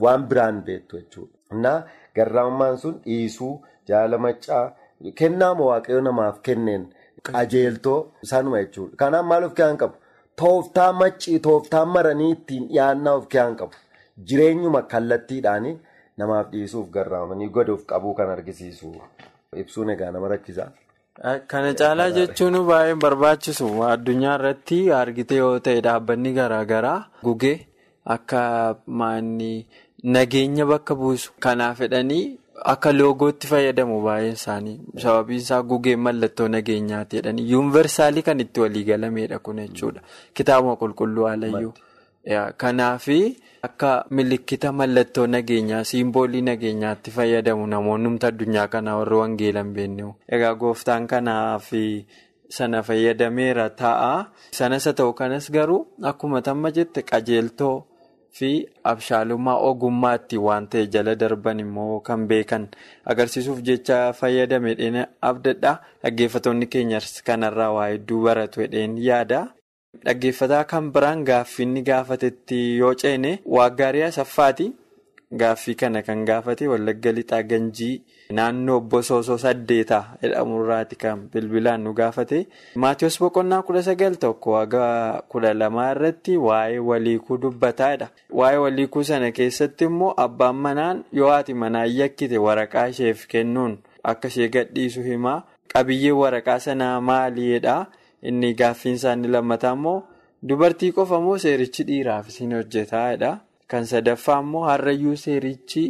waan 0.06 0.26
biraan 0.32 0.62
beektu 0.68 0.96
jechuudha. 1.02 1.38
Innaa 1.52 1.78
garraamummaan 2.16 2.78
sun 2.84 3.00
dhiisuu 3.06 3.52
jaala 3.88 4.18
maccaa 4.26 4.64
kennaa 5.20 5.52
waaqayyo 5.60 6.00
namaaf 6.08 6.40
kenneen 6.48 6.86
qajeeltoo 7.30 7.98
sanuma 8.32 8.62
jechuudha. 8.64 8.96
Kanaaf 9.02 9.26
maal 9.32 9.44
of 9.48 9.54
keessaa 9.60 9.76
qabu? 9.82 9.96
Tooftaa 10.42 10.92
maccii 11.00 11.38
tooftaa 11.48 11.84
maranii 11.96 12.30
ittiin 12.36 12.68
dhiyaannaa 12.70 13.14
of 13.22 13.26
keessaa 13.34 13.58
qabu. 13.64 13.74
Jireenyuma 14.30 14.82
kallattiidhaanii. 14.94 15.76
Namaaf 16.18 16.50
dhiisuuf 16.54 16.88
garraamanii 16.96 17.48
godhuuf 17.58 17.84
qabuu 17.92 18.14
kan 18.18 18.30
argisiisu 18.36 18.92
ibsuun 19.62 19.90
egaa 19.94 20.10
nama 20.16 20.28
rakkisa. 20.34 20.66
Kana 21.50 21.74
caalaa 21.80 22.10
jechuun 22.18 22.58
baay'ee 22.68 22.94
barbaachisu. 23.06 23.66
Addunyaa 23.88 24.34
irratti 24.38 24.78
argite 25.00 25.36
yoo 25.42 25.58
ta'e 25.68 25.80
dhaabbanni 25.86 26.32
garaagaraa 26.38 26.98
gugee 27.26 27.56
akka 28.16 28.40
nageenya 30.14 30.66
bakka 30.72 30.94
buusu 30.94 31.32
kanaaf 31.46 31.78
fedhanii 31.82 32.24
akka 32.72 32.92
loogootti 32.92 33.46
fayyadamu 33.52 34.00
baay'een 34.06 34.32
isaanii. 34.38 34.76
Sababiin 35.04 35.40
isaa 35.44 35.62
gugeen 35.62 36.00
mallattoo 36.06 36.48
nageenyaati 36.48 37.16
jedhanii. 37.20 37.50
Yuunivarsaalii 37.52 38.22
kan 38.28 38.40
itti 38.40 38.60
waliigalameedha 38.60 39.38
kun 39.38 39.56
jechuudha. 39.64 40.00
Kitaabuma 40.34 40.76
qulqulluu 40.82 41.26
alayyuu. 41.32 41.72
Kanaafi 42.56 43.18
akka 43.66 43.90
milikkita 44.10 44.72
mallattoo 44.72 45.26
nageenyaa 45.34 45.84
simboolii 45.90 46.42
nageenyaatti 46.48 47.10
fayyadamu 47.16 47.66
namoonni 47.72 48.08
humna 48.08 48.28
addunyaa 48.32 48.68
kanaa 48.74 48.96
warri 49.00 49.16
wangeelan 49.22 49.72
beeknu. 49.76 50.14
Egaa 50.28 50.54
gooftaan 50.54 51.06
kanaaf 51.06 51.70
sana 52.56 52.82
fayyadameera 52.82 53.70
ta'a. 53.70 54.12
Sanas 54.52 54.84
haa 54.84 54.92
ta'u 55.00 55.12
kanas 55.20 55.50
garuu 55.50 55.80
akkuma 56.02 56.42
tamma 56.42 56.70
jette 56.76 57.02
qajeeltoo 57.10 57.76
fi 58.34 58.50
abshaalummaa 58.90 59.56
ogummaatti 59.70 60.36
waan 60.46 60.68
ta'e 60.70 60.86
jala 60.94 61.14
darban 61.18 61.60
immoo 61.64 62.00
kan 62.06 62.26
beekan 62.28 62.64
agarsiisuuf 63.10 63.60
jecha 63.68 63.98
fayyadame 64.20 64.74
dheena 64.78 65.02
abdadha 65.30 65.72
dhaggeeffatoonni 66.02 66.66
keenyas 66.66 67.22
kanarraa 67.26 67.72
waa 67.76 67.88
hedduu 67.92 68.22
baratu 68.24 68.60
hedheen 68.60 68.98
yaada. 69.08 69.40
Dhaggeeffataa 70.04 70.64
kan 70.64 70.90
biraan 70.92 71.24
gaaffiin 71.24 71.82
gaafatetti 71.84 72.76
yoo 72.78 72.94
ceene 72.94 73.38
waaggaarii 73.46 74.02
asaffaati. 74.02 74.72
Gaaffii 75.36 75.74
kana 75.74 76.02
kan 76.02 76.24
gaafate 76.24 76.68
Wallagga 76.68 77.12
Lixaa 77.12 77.42
Ganjii 77.42 78.02
naannoo 78.38 78.80
Bosoosoo 78.80 79.38
saddeetaa 79.38 80.02
jedhamurraati 80.22 80.96
kan 80.96 81.22
bilbilaan 81.32 81.80
nu 81.84 81.92
gaafate. 81.94 82.46
Maatiyus 82.76 83.18
Boqonnaa 83.22 83.62
kudha 83.62 83.82
sagal 83.82 84.14
tokko 84.16 84.52
waagaa 84.52 85.22
kudha 85.28 85.54
lamaa 85.54 85.88
irratti 85.94 86.36
waa'ee 86.36 86.78
waliikuu 86.78 87.38
dubbataadha. 87.46 88.08
Waa'ee 88.30 88.58
waliikuu 88.66 89.02
sana 89.04 89.32
keessatti 89.32 89.84
immoo 89.90 90.14
abbaan 90.26 90.56
manaan 90.68 91.02
yoo 91.12 91.30
haati 91.30 91.54
manaa 91.54 91.84
yakkite 91.86 92.38
waraqaa 92.38 92.86
isheef 92.94 93.26
kennuun 93.26 93.78
akka 94.04 94.28
ishee 94.28 94.48
gadhiisu 94.48 95.02
himaa. 95.02 95.42
Qabiyyee 95.74 96.12
waraqaa 96.22 96.58
sanaa 96.58 97.00
maaliidha? 97.00 97.86
Inni 98.30 98.54
gaaffiin 98.60 98.94
isaanii 99.00 99.28
lammataa 99.36 99.72
immoo 99.78 99.98
dubartii 100.48 100.92
qofa 100.98 101.20
moo 101.26 101.36
seerichi 101.44 101.84
dhiiraaf 101.90 102.28
isin 102.32 102.54
hojjetaadha? 102.56 103.30
Kan 103.70 103.84
sadaffaa 103.92 104.40
immoo 104.44 104.64
harrayyuu 104.68 105.16
seerichi 105.24 105.84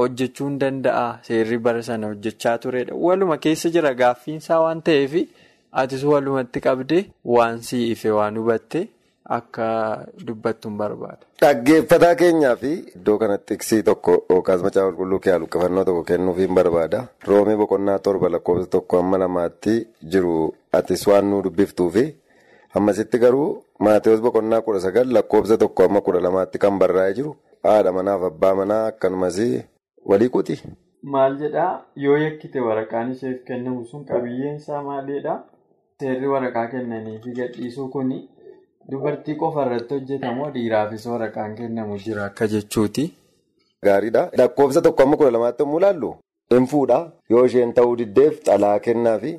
hojjechuu 0.00 0.46
hin 0.48 0.58
danda'a. 0.62 1.06
Seerri 1.28 1.58
bara 1.58 1.82
sana 1.82 2.06
hojjechaa 2.12 2.58
turedha. 2.64 2.94
Waluma 3.06 3.36
keessa 3.38 3.70
jira 3.76 3.94
gaaffiinsaa 4.02 4.60
waan 4.64 4.82
ta'eef 4.88 5.14
atis 5.82 6.04
walumatti 6.12 6.60
qabdee 6.66 7.02
waan 7.36 7.58
sii 7.68 7.90
ife 7.94 8.10
waan 8.18 8.38
hubatte 8.40 8.86
akka 9.28 9.66
dubbattu 10.26 10.68
hin 10.68 10.76
barbaada. 10.78 11.26
Dhaggeeffataa 11.40 12.14
keenyaa 12.22 12.56
fi 12.56 12.72
iddoo 12.96 13.18
kanatti 13.18 13.46
tiksii 13.54 13.82
tokko 13.88 14.14
yookaas 14.30 14.62
macaafa 14.66 14.92
qulqulluu 14.92 15.18
kee 15.26 15.38
luqqifannoo 15.42 15.84
tokko 15.88 16.02
kennuuf 16.10 16.38
hin 16.42 16.54
barbaada. 16.60 17.00
Roomii 17.28 17.56
boqonnaa 17.62 17.98
torba 17.98 18.28
lakkoofsa 18.34 18.66
tokko 18.76 18.96
hamma 19.02 19.18
lamaatti 19.24 19.74
jiru 20.14 20.54
atis 20.72 21.06
waan 21.06 21.30
nu 21.30 21.42
dubbiftuufi. 21.48 22.06
Ammasitti 22.74 23.18
garuu 23.18 23.62
Maatewos 23.84 24.20
boqonnaa 24.24 24.60
kudha 24.66 24.80
sagal 24.80 25.08
lakkoofsa 25.18 25.56
tokko 25.58 25.84
amma 25.84 26.00
kudha 26.00 26.20
lamaatti 26.26 26.58
kan 26.58 26.78
barraa'ee 26.82 27.14
jiru 27.18 27.34
haadha 27.64 27.92
manaaf 27.92 28.22
abbaa 28.30 28.54
manaa 28.60 28.86
akkanumas 28.92 29.36
walii 30.12 30.28
quuti. 30.36 30.56
Maal 31.02 31.36
jedhaa 31.42 31.82
yoo 32.04 32.16
yakkite 32.16 32.60
waraqaan 32.68 33.12
isheef 33.12 33.42
kennamu 33.48 33.84
sun 33.90 34.04
qabiyyeen 34.04 34.56
isaa 34.62 34.82
maalidhaa? 34.82 35.36
Seerri 36.00 36.28
waraqaa 36.28 36.66
kennanii 36.72 37.18
fi 37.24 37.30
gadhiisuu 37.40 37.88
kuni 37.88 38.18
dubartii 38.90 39.36
qofa 39.42 39.62
irratti 39.66 39.94
hojjetamoo 39.98 40.50
dhiiraafis 40.56 41.06
waraqaan 41.12 41.54
kennamu 41.58 41.98
jira 42.04 42.24
akka 42.28 42.46
jechuuti. 42.52 43.04
Gaariidha. 43.86 44.22
Lakkoofsa 44.38 44.80
tokko 44.86 45.02
amma 45.02 45.16
kudha 45.20 45.30
lamaatti 45.36 45.62
yommuu 45.64 45.78
ilaallu 45.82 46.10
hin 46.54 46.66
fuudha 46.72 46.98
yoo 47.32 47.44
isheen 47.48 47.72
ta'uu 47.78 47.96
diddeef 48.00 48.34
xalaa 48.48 48.78
kennaafi 48.86 49.32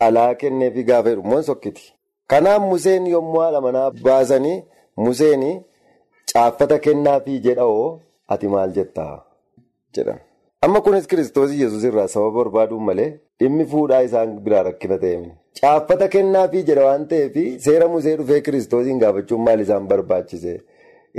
xalaa 0.00 0.34
kenneefi 0.40 0.84
gaafa 0.90 1.08
jedhu 1.14 1.22
sokkiti. 1.50 1.84
Kanaaf 2.30 2.62
Museen 2.70 3.06
yommuu 3.14 3.40
haadha 3.44 3.60
manaa 3.66 3.90
baasanii 4.06 4.58
Museen 5.04 5.44
caaffata 6.32 6.78
kennaafii 6.86 7.38
jedhawoo 7.46 7.88
ati 8.34 8.48
maal 8.54 8.70
jettaa 8.78 9.14
jedhan. 9.94 10.18
Amma 10.64 10.80
kunis 10.86 11.06
kiristoos 11.10 11.50
Yesuus 11.62 11.84
irraa 11.90 12.08
sababa 12.14 12.34
barbaaduun 12.38 12.84
malee 12.88 13.10
dhimmi 13.40 13.64
fuudhaa 13.72 14.00
isaan 14.08 14.38
biraa 14.44 14.62
rakkina 14.68 14.98
ta'e. 15.04 15.16
Caaffata 15.60 16.08
kennaafii 16.14 16.62
jedha 16.68 16.84
waan 16.88 17.06
ta'eef 17.12 17.36
seera 17.66 17.88
Musee 17.94 18.16
dhufee 18.18 18.40
kiristoosiin 18.48 18.98
gaafachuun 19.02 19.40
maal 19.46 19.60
isaan 19.66 19.88
barbaachise? 19.88 20.54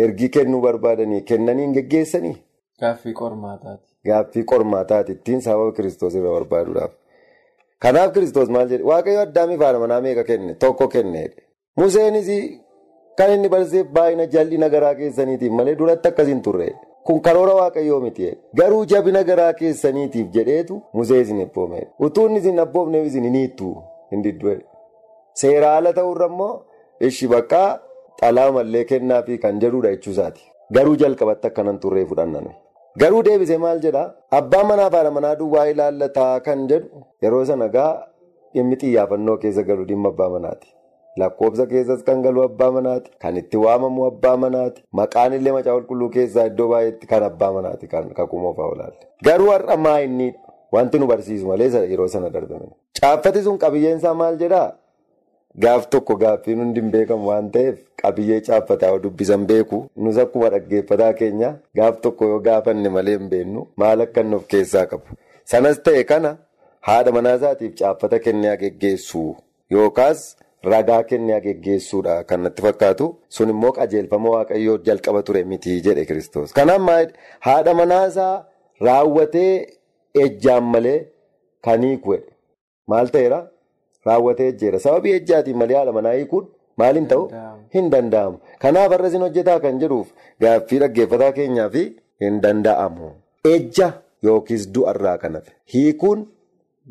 Ergii 0.04 0.30
kennuu 0.36 0.62
barbaadanii 0.68 1.22
kennanii 1.32 1.64
hin 1.68 1.74
geggeessanii? 1.78 2.36
Gaaffii 2.82 3.14
qormaataati. 3.22 3.86
Gaaffii 4.08 4.44
qormaataati 4.52 5.12
ittiin 5.18 5.42
sababa 5.48 5.72
kiristoos 5.78 6.16
irraa 6.16 6.34
barbaaduudhaaf. 6.38 6.92
Kanaaf 7.84 8.14
kiristoos 8.14 8.50
maal 8.56 8.70
jedhe 8.74 8.84
waaqayyo 8.92 9.20
addaamiif 9.26 9.62
haadha 9.66 9.80
manaa 9.86 10.02
meeqa 10.06 10.24
kenne 10.30 10.54
tokko 10.64 10.88
kenneedha. 10.96 11.42
Museenis 11.78 12.30
kan 13.18 13.32
inni 13.36 13.50
barsiise 13.54 13.84
baay'ina 13.98 14.26
jal'ina 14.36 14.70
garaa 14.76 14.94
keessaniitiif 15.02 15.52
malee 15.60 15.76
duratti 15.82 16.08
akkasiin 16.12 16.42
turre. 16.48 16.70
Kun 17.10 17.20
karoora 17.26 17.54
waaqayyoo 17.58 18.00
miti. 18.06 18.28
Garuu 18.60 18.86
jabina 18.92 19.24
garaa 19.30 19.54
keessaniitiif 19.60 20.28
jedheetu 20.36 20.76
Musee 20.94 21.22
isin 21.26 21.42
abboomeedha. 21.46 21.90
Utuu 22.08 22.26
inni 22.30 22.40
isin 22.44 22.60
abboomneef 22.66 23.08
isin 23.08 23.24
hin 23.30 23.36
hiittu 23.40 23.70
hin 24.12 24.24
didduudha. 24.26 24.62
Seera 25.42 25.72
haala 25.74 25.94
ta'urra 26.00 26.28
immoo 26.32 26.52
ishi 27.10 27.28
bakka 27.34 27.62
xalaa 28.22 28.52
mallee 28.58 28.84
kennaafi 28.94 29.38
kan 29.46 29.60
jedhudha 29.66 29.90
jechuusaati. 29.96 30.42
Garuu 30.78 30.96
jalqabatti 31.04 31.48
akkanan 31.50 31.80
turree 31.86 32.06
fudhannan. 32.14 32.48
Garuu 33.02 33.24
deebisee 33.26 33.58
maal 33.66 33.80
jedhaa 33.86 34.08
abbaan 34.40 34.68
manaa 34.72 34.90
fi 34.90 34.96
haadha 34.98 35.12
manaa 35.18 35.36
duwwaa 35.42 35.68
ilaallataa 35.74 36.34
kan 36.48 36.68
jedhu 36.72 37.06
yeroo 37.26 37.46
sana 37.52 37.68
gaa 37.76 37.92
dhimmi 38.54 38.76
xiyyaafannoo 38.82 39.38
keessa 39.46 39.64
galu 39.70 39.86
dhimma 39.92 40.10
abbaa 40.14 40.30
manaati. 40.36 40.68
Lakkoofsa 41.22 41.66
keessas 41.72 42.04
kan 42.10 42.22
galu 42.26 42.44
abbaa 42.48 42.72
manaati. 42.78 43.12
Kan 43.22 43.38
itti 43.42 43.58
waamamu 43.66 44.06
abbaa 44.10 44.36
manaati. 44.44 44.84
Maqaan 45.02 45.34
illee 45.38 45.52
macaa 45.58 45.74
qulqulluu 45.78 46.10
keessaa 46.18 46.46
iddoo 46.52 46.68
baay'eetti 46.74 47.08
kan 47.14 47.24
abbaa 47.30 47.52
manaati 47.58 47.88
kan 47.94 48.10
kakuu 48.20 48.54
fa'aa 48.58 48.70
olaalle. 48.76 49.00
Garuu 49.30 49.50
har'a 49.54 49.78
maa 49.88 50.00
inni 50.10 50.34
wanti 50.78 51.00
nu 51.00 51.08
barsiisu 51.14 51.48
malee 51.48 51.70
yeroo 51.94 52.08
sana 52.08 52.30
darbame. 52.30 52.68
Caaffati 53.02 53.44
sun 53.44 53.58
qabiyyeensaa 53.66 54.14
maal 54.22 54.38
jedhaa? 54.44 54.70
Gaaf 55.64 55.88
tokko 55.94 56.16
gaaffiin 56.22 56.60
hundi 56.62 56.80
hin 56.82 56.92
beekamu 56.96 57.28
waan 57.28 57.48
ta'eef 57.54 57.78
qabiyyee 58.02 58.42
caaffataa 58.48 58.98
dubbisan 59.06 59.46
beeku 59.52 59.80
nus 60.08 60.18
akkuma 60.24 60.50
dhaggeeffataa 60.54 61.14
keenya 61.22 61.50
gaaf 61.80 61.98
tokko 62.04 62.26
yoo 62.32 62.40
gaafanne 62.48 62.90
malee 62.98 63.16
hin 63.18 63.30
beennu 63.32 63.64
maal 63.84 64.02
akka 64.06 64.22
inni 64.26 64.36
of 64.40 64.46
keessaa 64.54 64.86
qabu. 64.92 65.18
Sanas 65.54 65.82
ta'e 65.88 66.04
kana 66.12 66.32
haadha 66.90 67.12
manaa 67.18 67.34
isaatiif 67.40 67.74
caaffata 67.82 68.20
kennaa 68.28 68.56
geggeessu 68.62 69.24
yookaas 69.78 70.22
ragaa 70.64 71.04
kennaa 71.10 71.40
geggeessuudha 71.46 72.24
kan 72.30 72.42
natti 72.46 72.62
fakkaatu 72.66 73.06
sun 73.36 73.50
immoo 73.54 73.72
qajeelfama 73.78 74.30
waaqayyoo 74.36 74.78
jalqaba 74.88 75.22
ture 75.24 75.44
miti 75.44 75.82
jedhe 75.86 76.06
kiristoos. 76.06 76.54
Kanaaf 76.54 77.12
haadha 77.48 77.74
manaa 77.74 78.08
isaa 78.08 78.46
raawwatee 78.88 79.54
ejjaan 80.24 80.64
malee 80.74 81.00
kan 81.66 81.82
hiiku 81.84 82.18
maal 82.88 83.08
ta'eera? 83.14 83.40
Raawwatee 84.06 84.48
ejjeera. 84.54 84.80
Sababii 84.80 85.14
ejjaatiin 85.20 85.58
malee 85.58 85.78
haadha 85.78 85.92
manaa 86.00 86.14
hiikuun 86.18 86.48
maal 86.78 86.96
hin 86.96 87.08
ta'u? 87.08 87.24
Hin 87.74 87.90
danda'amu. 87.92 88.38
Kanaaf 88.60 88.92
har'a 88.92 89.08
isin 89.08 89.22
hojjetaa 89.28 89.60
kan 89.66 89.80
jedhuuf 89.80 90.08
gaaffii 90.42 90.80
dhaggeeffataa 90.84 91.32
keenyaaf 91.40 91.74
hin 92.24 92.42
danda'amu. 92.44 93.12
Ejja 93.54 93.90
yookiis 94.24 94.68
du'arraa 94.76 95.18
kan 95.24 95.36
hafe 95.40 95.52
hiikuun 95.74 96.28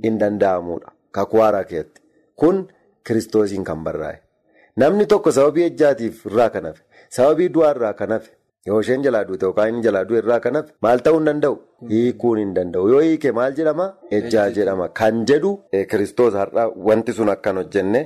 hin 0.05 0.19
danda'amudha. 0.21 0.93
Kakuu 1.11 1.41
haaraa 1.41 1.65
keessatti. 1.65 2.01
Kun 2.37 2.69
kiristoosiin 3.09 3.65
kan 3.69 3.85
barraa'e. 3.87 4.19
Namni 4.83 5.07
tokko 5.13 5.33
sababii 5.37 5.65
ejjaatiif 5.71 6.27
irraa 6.31 6.51
kan 6.57 6.65
hafe, 6.71 6.83
sababii 7.17 7.49
du'arraa 7.55 7.93
kan 8.01 8.11
hafe, 8.17 8.31
yoo 8.67 8.81
isheen 8.85 9.03
jalaa 9.07 9.25
duute 9.29 9.47
yookaan 9.47 9.69
inni 9.73 9.83
jalaa 9.87 10.05
du'e 10.09 10.19
irraa 10.23 10.39
kan 10.45 10.55
hafe 10.61 10.73
maal 10.87 10.99
ta'uu 11.09 11.19
hin 11.19 11.27
danda'u? 11.31 11.57
Hiikuun 11.91 12.39
hin 12.43 12.55
danda'u. 12.61 12.89
Yoo 12.93 13.01
hiike 13.07 13.33
maal 13.41 13.53
jedhama? 13.59 13.87
Ejjaa 14.21 14.47
jedhama. 14.61 14.89
Kan 15.01 15.25
jedhu 15.33 15.53
kiristoos 15.91 16.35
har'a 16.43 16.69
wanti 16.91 17.13
sun 17.19 17.29
akkan 17.35 17.57
hojjenne 17.63 18.01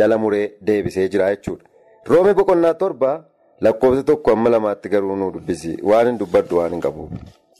jala 0.00 0.18
muree 0.24 0.46
deebisee 0.66 1.08
jira 1.08 1.30
jechuudha. 1.34 1.64
Roomii 2.10 2.34
boqonnaa 2.40 2.74
torba 2.74 3.12
lakkoofsa 3.60 4.02
tokko 4.12 4.32
amma 4.32 4.50
lamaatti 4.50 4.88
garuu 4.96 5.16
nu 5.16 5.30
dubbisi. 5.34 5.76
Waan 5.90 6.06
hin 6.12 6.18
dubbaddu 6.24 6.56
waan 6.62 6.72
hin 6.76 6.80
qabu. 6.88 7.08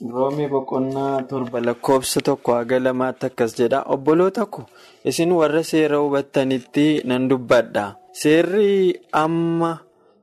Roomii 0.01 0.47
boqonnaa 0.49 1.21
torba 1.29 1.59
lakkoofsa 1.61 2.21
tokko 2.21 2.53
haga 2.57 2.79
lamaatti 2.79 3.25
akkas 3.29 3.53
jedha. 3.59 3.83
Obboloota 3.93 4.45
ko 4.45 4.65
isin 5.05 5.31
warra 5.31 5.63
seera 5.63 5.97
hubattanitti 6.01 7.01
nan 7.05 7.27
dubbadha. 7.29 7.85
Seerri 8.11 8.99
amma 9.13 9.71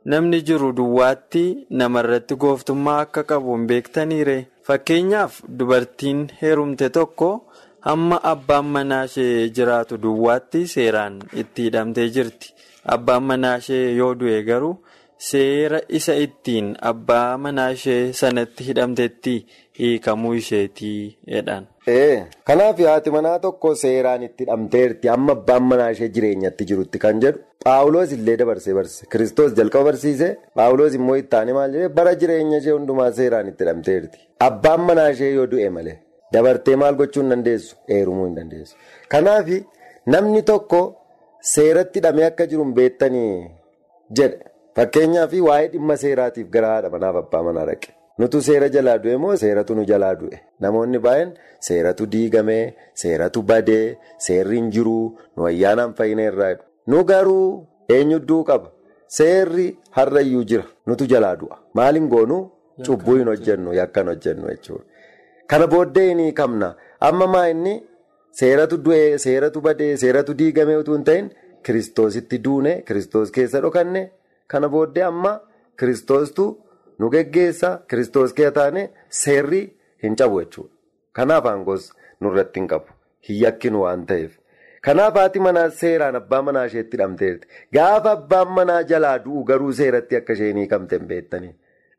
namni 0.05 0.43
jiru 0.43 0.73
duwwaatti 0.73 1.45
namarratti 1.71 2.35
gooftummaa 2.37 2.99
akka 3.05 3.23
qabu 3.31 3.55
hin 3.57 3.67
beektaniire. 3.71 4.39
Fakkeenyaaf 4.67 5.41
dubartiin 5.49 6.27
heerumte 6.43 6.89
tokko 6.91 7.31
hamma 7.81 8.21
abbaan 8.33 8.67
manaa 8.75 9.05
ishee 9.05 9.49
jiraatu 9.57 9.97
duwwaatti 10.03 10.67
seeraan 10.75 11.23
itti 11.33 11.63
hidhamtee 11.69 12.09
jirti. 12.11 12.53
Abbaan 12.85 13.23
manaa 13.23 13.57
ishee 13.63 13.95
yoo 13.97 14.15
du'e 14.15 14.43
garuu 14.45 14.77
seera 15.29 15.81
isa 15.99 16.15
ittiin 16.25 16.69
abbaa 16.91 17.37
manaa 17.45 17.71
ishee 17.77 18.13
sanatti 18.21 18.65
hidhamtetti 18.69 19.35
hiikamuu 19.79 20.33
isheetii 20.41 21.01
jedhan. 21.35 21.67
Kanaaf 22.49 22.79
haati 22.91 23.11
manaa 23.17 23.39
tokko 23.45 23.75
seeraan 23.83 24.23
itti 24.29 24.45
hidhamteerti 24.45 25.09
amma 25.15 25.33
abbaan 25.39 25.63
manaa 25.73 25.89
ishee 25.97 26.09
jireenyatti 26.17 26.65
jirutti 26.73 26.99
kan 27.07 27.21
jedhu 27.25 27.41
Paawuloos 27.65 28.13
illee 28.17 28.37
dabarsee 28.41 28.75
barsiise. 28.75 29.07
Kiristoos 29.13 29.53
jalqaba 29.57 29.85
barsiise 29.91 30.29
Paawuloos 30.61 30.95
immoo 30.99 31.17
ittaanii 31.23 31.53
maal 31.59 31.73
jedhee 31.77 31.89
bara 31.99 32.15
jireenya 32.21 32.59
ishee 32.63 32.73
hundumaa 32.77 33.11
seeraan 33.19 33.49
itti 33.51 33.65
hidhamteerti. 33.65 34.19
Abbaan 34.49 34.81
manaa 34.91 35.09
ishee 35.17 35.33
yoo 35.35 35.47
du'e 35.51 35.69
malee 35.77 35.99
dabartee 36.33 36.77
maal 36.83 36.95
gochuu 37.01 37.23
hin 37.23 37.31
dandeessu? 37.35 37.77
Heerumuu 37.89 38.27
hin 38.27 38.37
dandeessu. 38.39 38.77
Kanaaf 39.09 39.49
namni 40.15 40.43
tokko 40.53 40.81
seeratti 41.55 41.99
hidhamee 42.01 42.25
akka 42.31 42.47
jiru 42.53 42.65
hin 42.65 42.75
beektanii 42.81 43.35
jedhe. 44.21 44.39
Fakkeenyaaf 44.77 45.33
waa'ee 45.49 45.69
dhimma 45.73 45.97
seeraatiif 46.03 46.51
gara 46.51 46.69
haadha 46.75 46.91
manaaf 46.95 47.17
abbaa 47.23 47.43
manaa 47.49 47.67
dhaqe. 47.71 47.91
Nutu 48.19 48.43
seera 48.49 48.69
jalaa 48.75 48.99
du'e 49.05 49.17
moo 49.17 49.37
seeratu 49.43 49.75
nu 49.75 49.85
jalaa 49.91 50.15
du'e? 50.21 50.39
Namoonni 50.61 50.99
baay'een 51.07 51.31
seeratu 51.69 52.07
diigamee, 52.13 52.75
seeratu 53.03 53.43
badee, 53.51 53.99
seerri 54.27 54.57
hin 54.61 54.71
jiruu, 54.75 55.17
nu 55.37 55.47
ayyaanaan 55.51 55.95
fayyina 56.01 56.29
irraa 56.31 56.55
Nu 56.87 57.05
garuu 57.05 57.67
eenyudduu 57.97 58.45
qaba? 58.45 58.73
Seerri 59.17 59.67
har'ayyuu 59.97 60.45
jira. 60.51 60.65
Nutu 60.87 61.07
jalaa 61.13 61.37
du'a. 61.41 61.59
Maaliin 61.75 62.09
goonuu? 62.09 62.43
Cubbuu 62.87 63.17
hin 63.21 63.29
hojjennu, 63.33 63.75
yakkan 63.75 64.07
hojjennu 64.13 64.49
jechuudha. 64.49 64.85
Kana 65.47 65.67
booddee 65.67 66.15
ni 66.15 66.33
qabna. 66.33 66.75
Amma 67.01 67.27
maa 67.27 67.49
inni 67.55 67.75
seeratu 68.41 68.79
du'ee, 68.85 69.19
seeratu 69.19 69.61
badee, 69.61 69.97
seeratu 69.97 70.35
diigamee 70.39 70.77
utuu 70.83 70.95
hin 70.95 71.05
ta'in 71.05 71.31
kiristoositti 71.67 72.39
duune, 72.45 72.83
kiristoos 72.87 73.31
keessa 73.37 73.61
dhokanne. 73.67 74.03
Kana 74.51 74.69
booddee 74.69 75.05
amma 75.07 75.33
kiristoostu 75.79 76.45
nu 76.99 77.11
geggeessa, 77.15 77.71
kiristoos 77.89 78.33
keessa 78.39 78.55
taane 78.59 78.83
seerri 79.23 79.61
hin 80.03 80.17
cabu 80.17 80.41
jechuudha. 80.43 80.75
Kanaaf 81.13 81.47
aangoos 81.53 81.91
nurratti 82.21 82.61
hin 82.61 82.69
qabu. 82.73 82.93
Hin 83.29 83.39
yakkinu 83.45 83.83
waan 83.85 84.05
ta'eef. 84.07 84.33
Kanaaf 84.87 85.15
haati 85.21 85.41
manaa 85.47 85.69
seeraan 85.83 86.17
abbaa 86.21 86.43
manaa 86.43 86.65
isheetti 86.71 86.97
hidhamteerti. 86.97 87.49
Gaafa 87.75 88.13
abbaan 88.19 88.53
manaa 88.59 88.83
jalaa 88.93 89.17
du'u 89.25 89.45
garuu 89.51 89.73
seeratti 89.81 90.17
akka 90.21 90.33
isheen 90.39 90.57
hiikamte 90.63 90.99
hin 90.99 91.07
beektanii. 91.15 91.55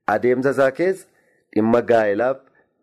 Adeemsa 0.08 0.50
isaa 0.58 0.72
keessa 0.72 1.08
dhimma 1.56 1.82
gaa'elaaf 1.94 2.38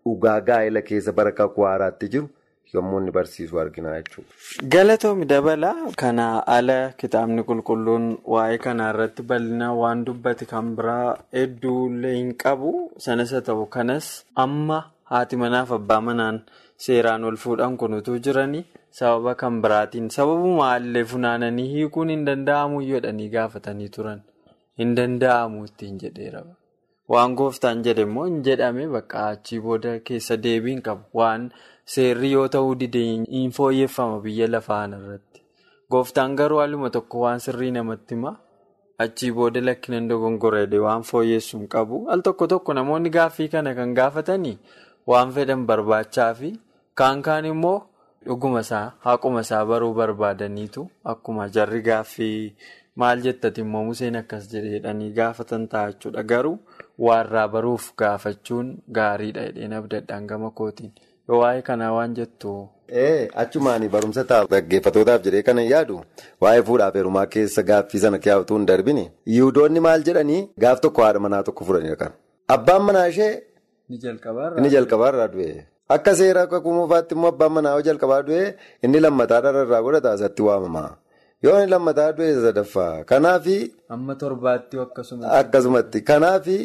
dhugaa 0.04 0.40
gaa'ela 0.50 0.82
keessa 0.90 1.12
bara 1.12 1.32
kakuu 1.40 1.64
haaraatti 1.70 2.08
jiru 2.14 2.28
yommuu 2.74 2.98
inni 3.00 3.10
barsiisu 3.16 3.60
argina 3.60 3.94
jechuudha. 3.96 4.32
Galatoomi 4.74 5.24
dabalaa 5.32 5.90
kana 6.02 6.26
ala 6.56 6.78
kitaabni 7.02 7.42
qulqulluun 7.50 8.06
waa'ee 8.34 8.58
kanaa 8.66 8.90
irratti 8.94 9.22
bal'ina 9.32 9.72
waan 9.80 10.04
dubbate 10.08 10.44
kan 10.52 10.74
biraa 10.80 11.16
hedduullee 11.38 12.14
hin 12.20 12.34
qabu. 12.44 12.72
Sanas 13.06 13.32
haa 13.36 13.40
ta'u 13.50 13.66
kanas 13.76 14.10
amma 14.44 14.80
haati 15.12 15.36
manaaf 15.44 15.72
abbaa 15.78 16.00
manaan 16.10 16.42
seeraan 16.86 17.24
ol 17.30 17.36
fuudhan 17.44 17.76
kunutuu 17.80 18.18
jiranii 18.26 18.64
sababa 18.98 19.34
kan 19.40 19.60
biraatiin 19.62 20.10
sababuma 20.16 20.68
illee 20.82 21.04
funaananii 21.12 21.68
hiikuun 21.74 22.10
hin 22.14 22.24
danda'amu 22.28 22.82
jedhanii 22.90 23.28
gaafatanii 23.34 23.88
turan. 23.96 24.20
Hin 24.78 24.94
danda'amu 24.96 25.64
ittiin 25.68 25.98
jedheera. 26.02 26.42
Waan 27.12 27.34
gooftaan 27.40 27.82
jedhe 27.86 28.02
immoo 28.06 28.24
hin 28.28 28.42
jedhame 28.46 28.86
bakka 28.94 29.22
achii 29.32 29.60
booda 29.66 29.92
keessa 30.10 30.36
deebii 30.46 30.74
hin 30.76 30.82
qabu. 30.88 31.04
Waan 31.20 31.48
seerri 31.94 32.30
yoo 32.32 32.48
ta'uu 32.54 32.74
dide 32.80 33.02
hin 33.36 33.50
fooyyeffama 33.58 34.20
biyya 34.24 34.46
lafaa 34.54 34.84
irratti. 34.88 35.42
Gooftaan 35.90 36.36
garuu 36.36 36.58
haaluma 36.60 36.90
tokko 36.96 37.20
waan 37.24 37.40
sirrii 37.40 37.70
namatti 37.76 38.14
hima. 38.14 38.32
Achii 39.04 39.30
booda 39.32 39.60
lakkinan 39.64 40.08
dogongoree 40.10 40.78
waan 40.86 41.02
fooyyessu 41.10 41.58
hin 41.58 41.68
qabu. 41.74 42.06
Al 42.10 42.20
tokko 42.20 42.46
tokko 42.46 42.74
namoonni 42.74 43.10
gaaffii 43.10 43.48
kana 43.48 43.74
kan 43.74 43.94
gaafatanii 44.00 44.58
waan 45.06 45.30
fedhan 45.32 45.66
barbaachaa 45.66 46.32
fi 46.40 46.50
kaan 46.94 47.22
kaan 47.22 47.44
immoo 47.52 47.78
dhuguma 48.26 48.60
isaa 48.66 48.86
haquma 49.06 49.40
isaa 49.46 49.64
baruu 49.72 49.94
barbaadaniitu 49.94 50.88
akkuma 51.04 51.48
jarri 51.48 51.82
gaaffii. 51.82 52.54
Maal 52.98 53.20
jettati 53.22 53.60
immoo 53.62 53.84
Museen 53.86 54.16
akkas 54.18 54.48
jedhanii 54.52 55.12
gaafatan 55.18 55.68
ta'a 55.72 55.92
jechuudha. 55.92 56.22
Garuu 56.22 56.58
waarraa 57.06 57.48
baruuf 57.48 57.92
gaafachuun 57.96 58.72
gaariidha 58.92 59.44
jedheen 59.46 59.72
abdadhaan 59.78 60.26
gama 60.26 60.50
kootiin. 60.50 60.92
Yoo 61.28 61.38
waa'ee 61.42 61.62
kanaa 61.68 61.92
waan 61.98 62.14
jettu. 62.18 62.52
Achumaanii 63.42 63.88
barumsa 63.94 64.24
ta'a 64.30 64.46
dhaggeeffatootaaf 64.52 65.22
jedhee 65.26 65.42
kana 65.48 65.62
yaadu 65.72 65.96
waa'ee 66.44 66.62
fuudhaaf 66.68 66.94
heerumaa 66.98 67.26
keessa 67.34 67.62
gaaffii 67.70 68.00
sana 68.04 68.18
keewwatu 68.26 68.54
hin 68.58 68.66
darbine. 68.70 69.04
Yihudoonni 69.34 69.80
maal 69.86 70.02
jedhanii 70.10 70.42
gaaf 70.66 70.80
tokko 70.84 71.02
haadha 71.06 71.20
manaa 71.26 71.42
tokko 71.48 71.64
fudhanii 71.70 71.96
kan. 72.04 72.12
Abbaan 72.56 72.82
manaa 72.90 73.06
ishee. 73.14 73.32
Ni 73.88 73.98
jalqabaarraa 74.76 75.28
du'e. 75.34 75.50
Akka 75.96 76.14
seera 76.16 76.46
kakuu 76.46 76.72
moofaatti 76.78 77.14
immoo 77.16 77.28
abbaan 77.34 77.52
manaa 77.58 77.74
yoo 77.76 77.82
jalqabaa 77.90 78.22
du'e 78.30 78.42
inni 78.88 79.00
lammataa 79.04 79.40
dhararraa 79.46 79.82
godhata 79.86 80.12
asatti 80.16 80.42
waamama. 80.48 80.82
Yoo 81.42 81.58
inni 81.60 81.70
lammataa 81.70 82.12
du'e 82.16 82.34
sadaffaa. 82.44 83.04
Kanaafi. 83.10 83.56
Amma 83.94 84.14
torbaatti 84.22 84.76
akkasumatti. 84.84 86.00
Kanaafi 86.08 86.56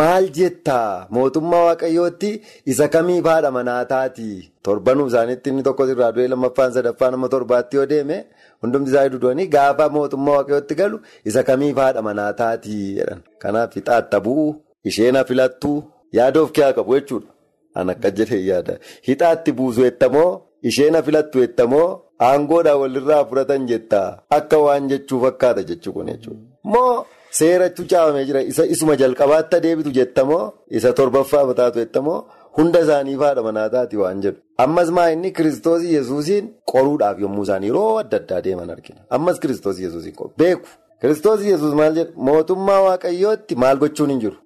maal 0.00 0.28
jettaa 0.38 1.06
mootummaa 1.16 1.64
waaqayyootti 1.66 2.30
isa 2.74 2.88
kamiif 2.94 3.24
haadha 3.30 3.50
manaa 3.56 3.84
taati? 3.90 4.28
Torbanuu 4.68 5.06
isaaniitti 5.12 5.50
inni 5.50 5.62
tokko 5.66 5.84
irraa 5.94 6.12
du'e 6.18 6.28
lammaffaan 6.34 6.72
sadaffaan 6.76 7.14
amma 7.18 7.28
torbaatti 7.34 7.76
yoo 7.76 7.86
deeme 7.92 8.16
hundumti 8.62 8.90
isaa 8.92 9.08
duudanii 9.14 9.46
gaafa 9.56 9.88
mootummaa 9.96 10.36
waaqayyootti 10.38 10.74
galu 10.80 11.00
isa 11.32 11.42
kamiif 11.50 11.76
haadha 11.84 12.02
manaa 12.08 12.32
taati 12.40 12.78
jedhan. 13.00 13.20
Kanaaf 13.42 13.76
xaatta 13.76 14.20
bu'u 14.28 14.46
isheen 14.92 15.20
filattu 15.32 15.74
yaada 16.20 16.40
of 16.46 16.52
keessaa 16.52 16.72
qabu 16.80 16.94
jechuudha. 17.00 17.28
An 17.74 17.90
akka 17.90 18.10
jedhee 18.16 18.40
yaada. 18.48 18.78
Hixaatti 19.08 19.52
buusu 19.60 19.84
ettamoo 19.90 20.30
isheen 20.68 21.02
filattu 21.06 21.42
ettamoo. 21.46 21.88
Aangoodhaan 22.28 22.78
walirraa 22.82 23.24
fudhatan 23.28 23.62
jettaa 23.70 24.08
akka 24.36 24.58
waan 24.64 24.84
jechuu 24.90 25.18
fakkaata 25.24 25.62
jechuu 25.70 25.92
kun 25.94 26.06
jechuudha. 26.10 26.40
Moo 26.72 27.04
seerachuu 27.38 27.86
caafamee 27.90 28.24
jira 28.28 28.40
isuma 28.74 28.94
jalqabaatti 29.00 29.56
adeebitu 29.58 29.90
jettamoo 29.98 30.44
isa 30.78 30.92
torbaffaa 30.98 31.44
mataatu 31.48 31.78
jettamoo 31.82 32.18
hunda 32.58 32.80
isaanii 32.84 33.14
haadha 33.22 33.42
manaa 33.46 33.68
taati 33.74 33.96
waan 34.02 34.20
jedhu. 34.24 34.38
Ammas 34.64 34.90
maa 34.98 35.08
inni 35.14 35.30
kiristoos 35.38 35.82
yesuusiin 35.94 36.52
qoruudhaaf 36.72 37.18
yommuu 37.24 37.42
isaan 37.48 37.64
yeroo 37.68 37.88
adda 38.02 38.16
addaa 38.22 38.40
deeman 38.44 38.70
argina. 38.74 39.00
Ammas 39.16 39.40
kiristoos 39.44 39.80
yesuusiin 39.84 40.14
qoru. 40.20 40.30
Beeku 40.38 40.68
kiristoos 41.00 41.40
yesuus 41.52 41.74
maal 41.80 41.94
jedhu 42.00 42.12
mootummaa 42.28 42.80
waaqayyootti 42.88 43.54
maal 43.64 43.76
gochuun 43.82 44.10
hin 44.14 44.20
jiru. 44.24 44.36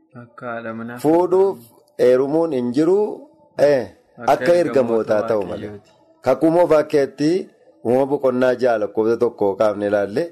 Fuudhuuf 1.04 1.58
heerumuun 2.04 2.52
hin 2.58 2.72
jiru 2.78 2.96
akka 4.34 4.52
ergamootaa 4.62 5.22
ta'u 5.32 5.42
malee. 5.50 5.70
Kakuu 6.26 6.50
moofaakeetti. 6.56 7.30
Uumama 7.86 8.06
boqonnaa 8.10 8.54
ja'a 8.62 8.78
lakkoofsa 8.82 9.16
tokko 9.22 9.54
kaafne 9.58 9.86
ilaalle 9.90 10.22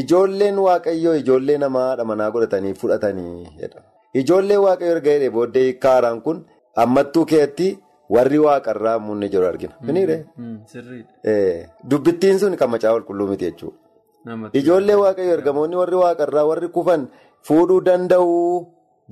ijoolleen 0.00 0.58
waaqayyoo 0.66 1.14
ijoollee 1.22 1.56
namaa 1.62 1.82
haadha 1.88 2.04
manaa 2.10 2.30
godhatanii 2.36 2.74
fudhatanii 2.82 3.48
jedha. 3.60 3.80
Ijoolleen 4.20 4.60
waaqayyoo 4.66 4.94
erga 4.96 5.10
jedhee 5.16 5.30
booddee 5.34 5.66
kaaraan 5.84 6.22
kun 6.28 6.38
ammattuu 6.84 7.24
keetti 7.32 7.68
warri 8.16 8.38
waaqarraa 8.46 8.96
muunni 9.08 9.28
jiru 9.34 9.46
argina. 9.50 9.74
Dubbittiin 11.90 12.38
sun 12.44 12.56
kan 12.56 12.70
macaa 12.70 12.94
qulqulluu 12.96 13.28
miti 13.34 13.44
jechuudha. 13.50 14.50
Ijoollee 14.62 14.96
waaqayyoo 15.04 15.34
ergamoonni 15.38 15.76
warri 15.82 15.96
waaqarraa 16.04 16.46
warri 16.52 16.68
kufan 16.78 17.08
fuudhuu 17.48 17.80
danda'u 17.90 18.34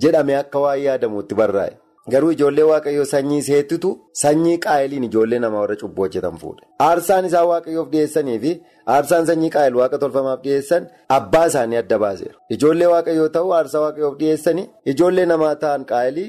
jedhame 0.07 0.37
akka 0.43 0.59
waan 0.67 0.81
yaadamuutti 0.87 1.35
barraa'e. 1.43 1.77
Garuu 2.13 2.31
ijoollee 2.35 2.65
waaqayyoo 2.71 3.05
sanyii 3.11 3.43
seettitu 3.49 3.91
sanyii 4.23 4.59
qaayiliin 4.65 5.05
ijoollee 5.09 5.39
namaa 5.45 5.61
warra 5.63 5.77
cubbuu 5.83 6.03
hojjetan 6.05 6.37
fuudhe. 6.43 6.67
Aarsaan 6.87 7.25
isaan 7.29 7.47
waaqayyoof 7.51 7.89
dhiyeessanii 7.93 8.39
fi 8.43 8.53
aarsaan 8.97 9.27
sanyii 9.31 9.51
qaayil 9.57 9.75
waaqa 9.81 9.99
tolfamaaf 10.03 10.43
dhiyeessan 10.45 10.89
abbaa 11.19 11.47
isaanii 11.53 11.77
adda 11.83 11.99
baaseera. 12.05 12.35
Ijoollee 12.57 12.87
waaqayyoo 12.95 13.29
ta'uu 13.37 13.53
aarsaa 13.59 13.81
waaqayyoof 13.87 14.19
dhiyeessanii 14.19 14.67
ijoollee 14.95 15.27
namaa 15.33 15.55
ta'an 15.63 15.85
qaayilii 15.93 16.29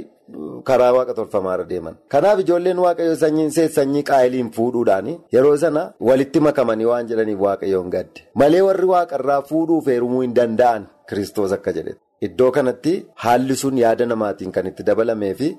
karaa 0.70 0.94
waaqa 1.00 1.14
tolfamaarra 1.20 1.66
deeman. 1.74 1.96
Kanaaf 2.16 2.40
ijoolleen 2.46 2.80
waaqayyoo 2.86 3.16
sanyiin 3.26 3.52
sanyii 3.80 4.04
qaayiliin 4.12 4.52
fuudhuudhaan 4.56 5.12
yeroo 5.38 5.58
sana 5.66 5.86
walitti 6.12 6.40
makamanii 6.48 6.86
waan 6.94 7.08
jedhaniif 7.12 7.40
waaqayyoon 7.50 7.90
gadde. 7.98 8.24
Malee 8.36 8.62
warri 8.70 8.86
waaqarraa 8.96 9.42
fuudhuuf 9.52 9.88
heerumuu 9.96 10.22
hin 10.28 10.36
danda'an 10.42 10.88
Kiristoos 11.10 11.52
akka 11.60 11.72
jedhe. 11.74 11.94
Iddoo 12.22 12.52
kanatti 12.52 12.94
haalli 13.24 13.56
sun 13.56 13.78
yaada 13.78 14.06
namaatiin 14.06 14.52
kan 14.52 14.68
itti 14.68 14.84
dabalamee 14.88 15.34
fi 15.34 15.50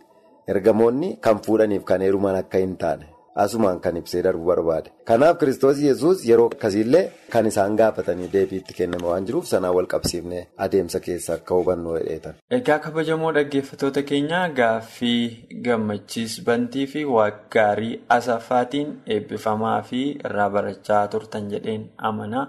ergamoonni 0.55 1.17
kan 1.21 1.39
fuudhaniif 1.47 1.85
kan 1.85 2.01
heeruman 2.01 2.37
akka 2.41 2.59
hin 2.65 2.77
taane 2.83 3.07
asumaan 3.45 3.81
kan 3.85 3.97
ibsee 4.01 4.23
darbu 4.25 4.47
barbaade. 4.49 4.91
Kanaaf 5.05 5.37
kiristoos 5.41 5.79
yesus 5.87 6.23
yeroo 6.29 6.47
akkasiillee 6.53 7.03
kan 7.33 7.47
isaan 7.51 7.75
gaafatanii 7.81 8.29
deebii 8.35 8.59
itti 8.63 8.75
kenname 8.79 9.05
waan 9.11 9.27
jiruuf 9.31 9.45
sanaan 9.51 9.75
wal 9.77 9.87
qabsiifnee 9.95 10.47
adeemsa 10.67 11.01
keessa 11.07 11.35
akka 11.35 11.55
hubannu 11.59 11.93
hedheetan. 11.99 12.35
Egaa 12.59 12.79
kabajamoo 12.87 13.33
dhaggeeffattoota 13.39 14.03
keenya 14.13 14.41
gaaffii 14.61 15.61
gammachiis 15.69 16.39
bantii 16.47 16.87
fi 16.95 17.05
waaggaarii 17.17 18.01
asaffaatiin 18.19 18.97
eebbifamaa 19.19 19.83
fi 19.91 20.01
irraa 20.25 20.49
barachaa 20.57 21.05
turtan 21.09 21.51
jedheen 21.53 21.85
amana. 21.99 22.49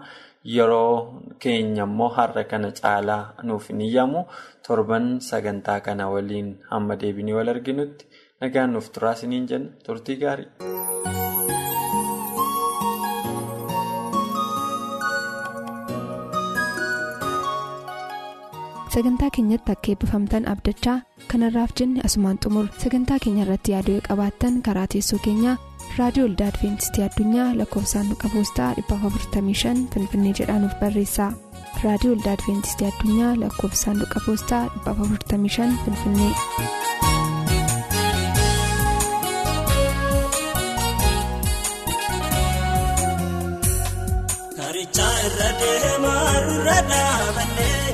Yeroo 0.55 0.91
keenya 1.43 1.83
immoo 1.89 2.07
har'a 2.17 2.43
kana 2.51 2.69
caalaa 2.79 3.23
nuuf 3.49 3.67
hin 3.71 3.81
iyyamu 3.87 4.21
torban 4.67 5.07
sagantaa 5.29 5.79
kana 5.89 6.09
waliin 6.13 6.49
hamma 6.71 6.99
deebinee 7.03 7.37
wal 7.39 7.53
arginutti 7.55 8.09
nagaan 8.45 8.73
nuuf 8.77 8.87
turaa 8.97 9.15
isiniin 9.19 9.49
jenna 9.53 9.75
turtii 9.89 10.19
gaarii. 10.23 10.49
sagantaa 18.93 19.29
keenyatti 19.35 19.71
akka 19.75 19.91
eebbifamtan 19.93 20.47
abdachaa 20.53 20.97
kanarraaf 21.31 21.71
jenne 21.79 21.99
asumaan 22.09 22.37
xumur 22.43 22.65
sagantaa 22.83 23.19
keenya 23.23 23.43
irratti 23.45 23.73
yaaduu 23.75 23.97
qabaattan 24.09 24.61
karaa 24.67 24.87
teessoo 24.93 25.19
keenyaa. 25.25 25.57
Raadiyoo 25.99 26.27
olda 26.29 26.47
adventistii 26.51 27.03
addunyaa 27.07 27.47
lakkoofsaanduqa 27.59 28.31
poostaa 28.33 28.69
455 28.79 29.85
finfinnee 29.95 30.33
jedhaanuf 30.41 30.75
barreessa 30.81 31.29
raadiyoo 31.85 32.15
waldaa 32.15 32.35
adventistii 32.39 32.89
addunyaa 32.91 33.33
lakkoofsa 33.45 33.83
saanduqa 33.85 34.25
poostaa 34.27 34.63
455 34.89 35.85
finfinnee. 35.85 37.37
Irra 44.57 45.49
deemaa 45.59 46.31
irra 46.39 46.75
dhaabannee 46.89 47.87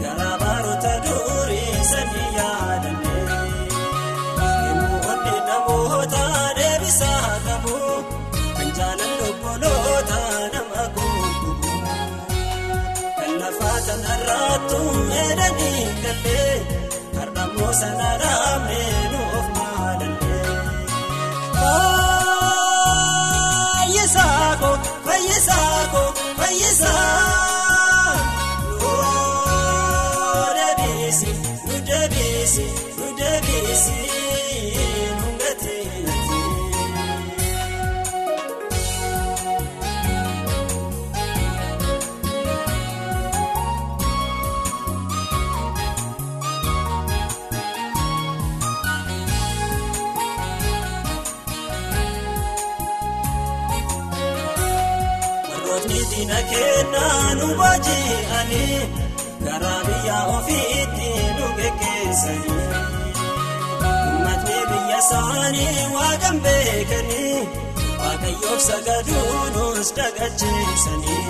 garaa 0.00 0.34
baroota 0.42 0.92
durii 1.06 1.84
sanii 1.90 2.28
yaadannee 2.38 2.75
kanarraattu 14.86 15.08
meedanii 15.10 15.86
gallee 16.02 16.54
har'ammoo 17.18 17.72
sana 17.80 18.10
dhaabnee 18.22 19.15
diina 56.56 56.74
kennaa 56.74 57.34
nu 57.38 57.46
baaji'anii 57.60 58.80
garaa 59.44 59.80
biyya 59.86 60.18
ofiitti 60.36 61.10
nu 61.38 61.46
geggeessanii. 61.58 62.66
Uummatni 63.90 64.58
biyya 64.70 64.98
isaanii 65.04 65.84
waaqan 65.96 66.36
beekanii 66.46 67.40
waaqayyoof 68.00 68.60
sagaduu 68.68 69.36
nus 69.56 69.88
dagacheessanii. 69.98 71.24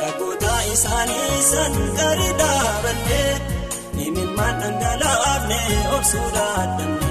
Lagoota 0.00 0.54
isaanii 0.74 1.38
san 1.52 1.74
gadi 2.00 2.28
dhaabannee 2.40 3.30
imimmaan 4.06 4.56
dhangalaafne 4.62 5.60
obsuu 5.96 6.28
dadhabnee. 6.36 7.01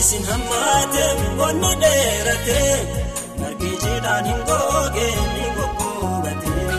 Adoonisin 0.00 0.24
hammaatee 0.24 1.14
bonni 1.38 1.70
dheeratee 1.80 2.76
margi 3.40 3.70
jiidhaan 3.82 4.24
hin 4.28 4.38
googee 4.48 5.16
ni 5.34 5.44
goggogatee. 5.56 6.78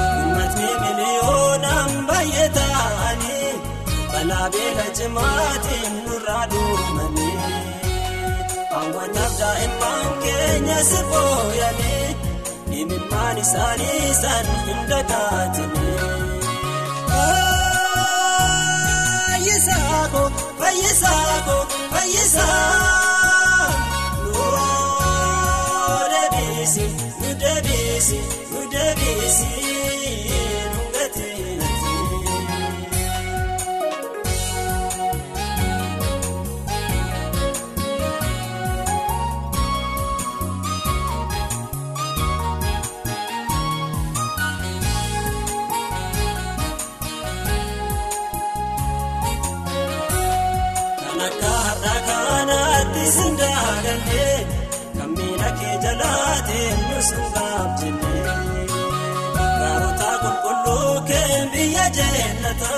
Uummatni 0.00 0.68
miliyoonaan 0.82 1.90
baay'ee 2.10 2.48
ta'anii 2.58 3.52
balaa 4.12 4.50
beela 4.56 4.86
cimaatiin 4.98 5.96
nurraa 6.04 6.44
duumanii. 6.50 7.38
Hawwataaf 8.74 9.32
daa'imman 9.40 10.06
keenya 10.26 10.78
si 10.90 11.00
booyanii 11.14 12.16
imimmaan 12.82 13.38
isaanii 13.46 14.14
san 14.22 14.52
hin 14.66 14.84
dagaatanii. 14.92 16.20
Fayyisaa 22.02 23.68
nuu 24.34 26.08
deebiisi 26.12 26.84
nu 27.20 27.28
deebiisi 27.42 28.18
nu 28.52 28.60
deebiisi 28.72 29.46
sin 53.14 53.32
daagannee 53.40 54.36
kan 54.98 55.10
miila 55.16 55.50
kee 55.60 55.76
jalaateen 55.84 56.78
nu 56.88 56.98
sun 57.08 57.26
gaabjennee. 57.34 58.22
Gaarota 59.60 60.10
qulqulluu 60.22 60.94
kee 61.08 61.34
biyya 61.52 61.86
jeellata 61.98 62.74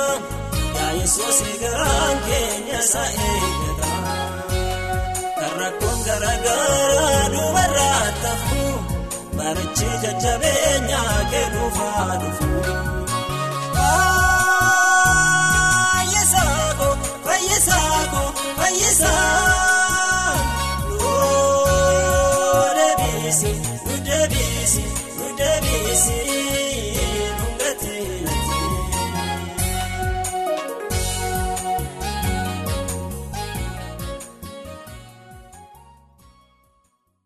yaa 0.77 0.91
Yesuus 1.01 1.39
garaan 1.63 2.17
keenya 2.27 2.79
isa 2.87 3.03
eeggata. 3.29 3.93
Kan 5.39 5.53
rakkoon 5.61 5.99
garaagaraa 6.07 7.23
dubarraa 7.35 8.07
tafu 8.23 8.63
barichi 9.37 9.89
jajjabeenyaa 10.03 11.19
kennuufaa 11.31 12.11
dhufu. 12.23 12.49
Fayyisaako 15.95 16.89
fayyisaako 17.27 18.23
fayyisaa 18.59 19.34